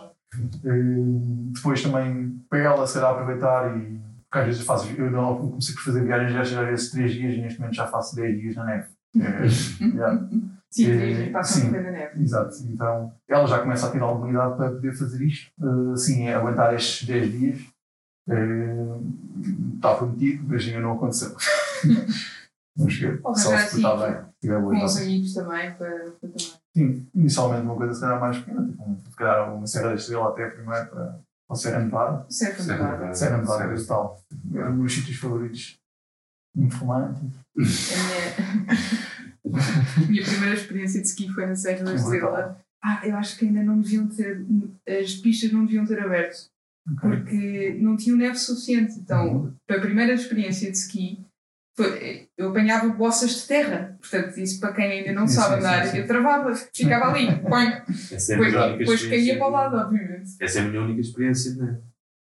[0.65, 3.97] Eh, Depois também para ela será aproveitar e
[4.29, 7.41] porque às vezes faço, eu não comecei por fazer viagens às vezes 3 dias e
[7.41, 8.87] neste momento já faço 10 dias na neve.
[9.19, 10.27] É, yeah.
[10.69, 12.21] Sim, Eh, e passam da neve.
[12.21, 15.51] Exato, então ela já começa a ter alguma idade para poder fazer isto,
[15.93, 17.61] assim, aguentar estes 10 dias.
[18.29, 19.01] Uh,
[19.75, 21.33] está prometido, mas ainda não aconteceu.
[22.75, 24.23] Vamos ver, Ou só se portar bem.
[24.33, 26.53] se tiver boa Com os amigos também, para, para também.
[26.75, 29.95] Sim, inicialmente uma coisa se calhar mais pequena, tipo, um- se calhar uma Serra da
[29.95, 32.25] Estrela até primeiro para, para a Serra Nevada.
[32.29, 33.13] Serra Nevada.
[33.15, 34.21] Serra Nevada é tal.
[34.53, 35.79] É um dos meus sítios favoritos.
[36.55, 37.25] Muito romântico.
[37.57, 37.61] A
[39.49, 39.61] minha,
[39.97, 42.59] a minha primeira experiência de ski foi na Serra da Estrela.
[42.83, 44.45] Ah, eu acho que ainda não deviam ter.
[44.87, 46.49] As pistas não deviam ter aberto.
[47.01, 48.93] Porque não tinham neve suficiente.
[48.99, 51.19] Então, para a primeira experiência de ski,
[51.75, 53.97] foi- eu apanhava bossas de terra.
[53.99, 55.97] Portanto, isso para quem ainda não Sim, sabe sim, andar, sim, sim.
[55.97, 57.27] eu travava, ficava ali.
[57.41, 57.67] põe.
[58.11, 60.31] Essa é a Depois, depois caía para o lado, obviamente.
[60.39, 61.79] Essa é a minha única experiência, né?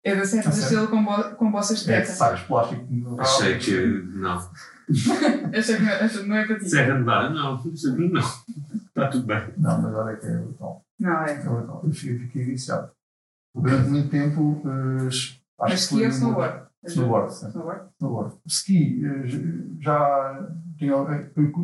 [0.06, 0.58] É da Serra Ah, da?
[0.58, 2.14] Estrela com, bo com bossas de É, terra.
[2.14, 3.72] sais plástico no Achei que.
[4.16, 4.50] Não.
[4.90, 6.70] Não, achei que não é para ti.
[6.70, 7.64] Serra Nevada, não.
[7.74, 8.22] Isso aqui não.
[8.22, 9.54] Está tudo bem.
[9.58, 10.86] Não, mas olha que é brutal.
[11.00, 11.32] Não, é.
[11.32, 11.82] É brutal.
[11.86, 12.92] Eu fiquei, fiquei viciado.
[13.56, 16.64] Durante muito tempo, eh, acho Mas que ski foi ou uma- snowboard?
[16.86, 17.48] Snowboard, sim.
[17.50, 17.90] Snowboard?
[18.00, 18.36] snowboard.
[18.48, 19.28] Ski, eh,
[19.82, 21.08] já tinha, eu,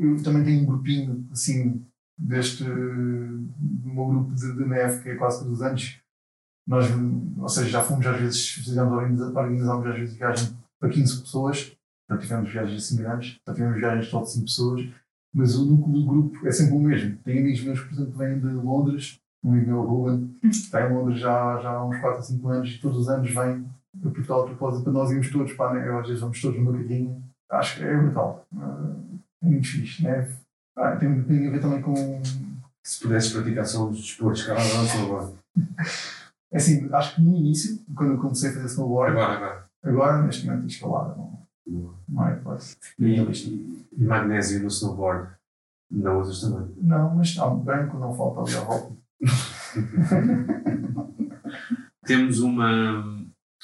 [0.02, 1.86] eu também tenho um grupinho assim
[2.18, 6.00] deste meu grupo de, de neve que é quase todos os anos.
[6.68, 6.86] Nós,
[7.40, 11.76] ou seja, já fomos às vezes, fizemos, organiza- organizámos às vezes viagem para 15 pessoas,
[12.10, 14.90] já tivemos viagens assim grandes, já tivemos viagens só de 5 pessoas,
[15.34, 17.18] mas o núcleo do grupo é sempre o mesmo.
[17.24, 20.94] Tem amigos meus, por exemplo, que vêm de Londres, um amigo meu, Ruben, está em
[20.94, 23.66] Londres já, já há uns 4 ou 5 anos e todos os anos vem
[23.98, 26.58] a Portugal de propósito para nós irmos todos para a neve, às vezes vamos todos
[26.60, 27.22] numa carrinha.
[27.52, 28.46] Acho que é brutal.
[29.42, 30.34] É muito fixe, neve.
[30.78, 32.22] Ah, tem, tem a ver também com.
[32.84, 35.34] Se pudesses praticar só os desportos, cara, não agora.
[36.52, 39.66] é Assim, acho que no início, quando eu comecei a fazer snowboard, Agora, agora.
[39.84, 41.39] agora neste momento a escalada não,
[42.08, 42.40] não é.
[43.00, 45.30] E, e, e magnésio no snowboard.
[45.92, 46.68] Não usas também.
[46.82, 48.96] Não, mas há branco não falta ali à volta.
[52.06, 53.04] Temos uma,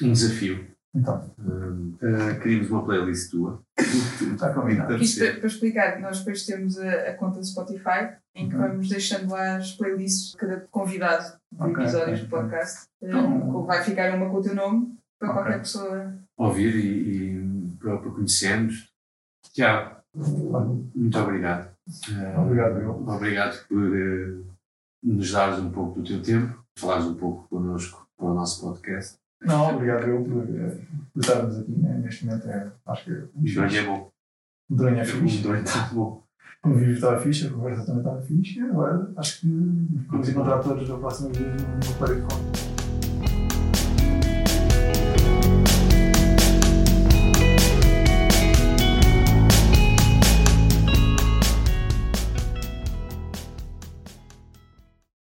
[0.01, 0.67] um desafio.
[0.93, 3.61] Então, Hum, uh, queríamos uma playlist tua.
[3.77, 4.95] está combinado.
[4.95, 8.87] Isto para, para explicar, nós depois temos a, a conta do Spotify em que vamos
[8.89, 12.87] deixando lá as playlists de cada convidado de Ok, episódios ok, do podcast.
[13.01, 16.13] Então- Eh, vai ficar uma com o teu nome para qualquer pessoa.
[16.37, 17.34] Ouvir e, e
[17.85, 18.89] para, para conhecermos.
[19.53, 19.97] Tiago,
[20.95, 21.75] muito obrigado.
[21.87, 23.07] Uh, Obrigado, eu.
[23.07, 24.45] Obrigado por uh,
[25.03, 29.17] nos dares um pouco do teu tempo, falares um pouco connosco para o nosso podcast.
[29.41, 30.81] Não, obrigado eu por, eh,
[31.13, 31.99] por estarmos aqui né?
[31.99, 32.47] neste momento.
[32.47, 34.11] É, acho que O Medonho é bom.
[34.71, 35.37] o drone é O fixe.
[35.37, 36.23] Medonho está bom.
[36.63, 38.57] O convívio estava fixe, a conversa também estava fixe.
[38.57, 39.47] E agora acho que
[40.07, 42.74] vamos encontrar todos da próxima vez no Conta.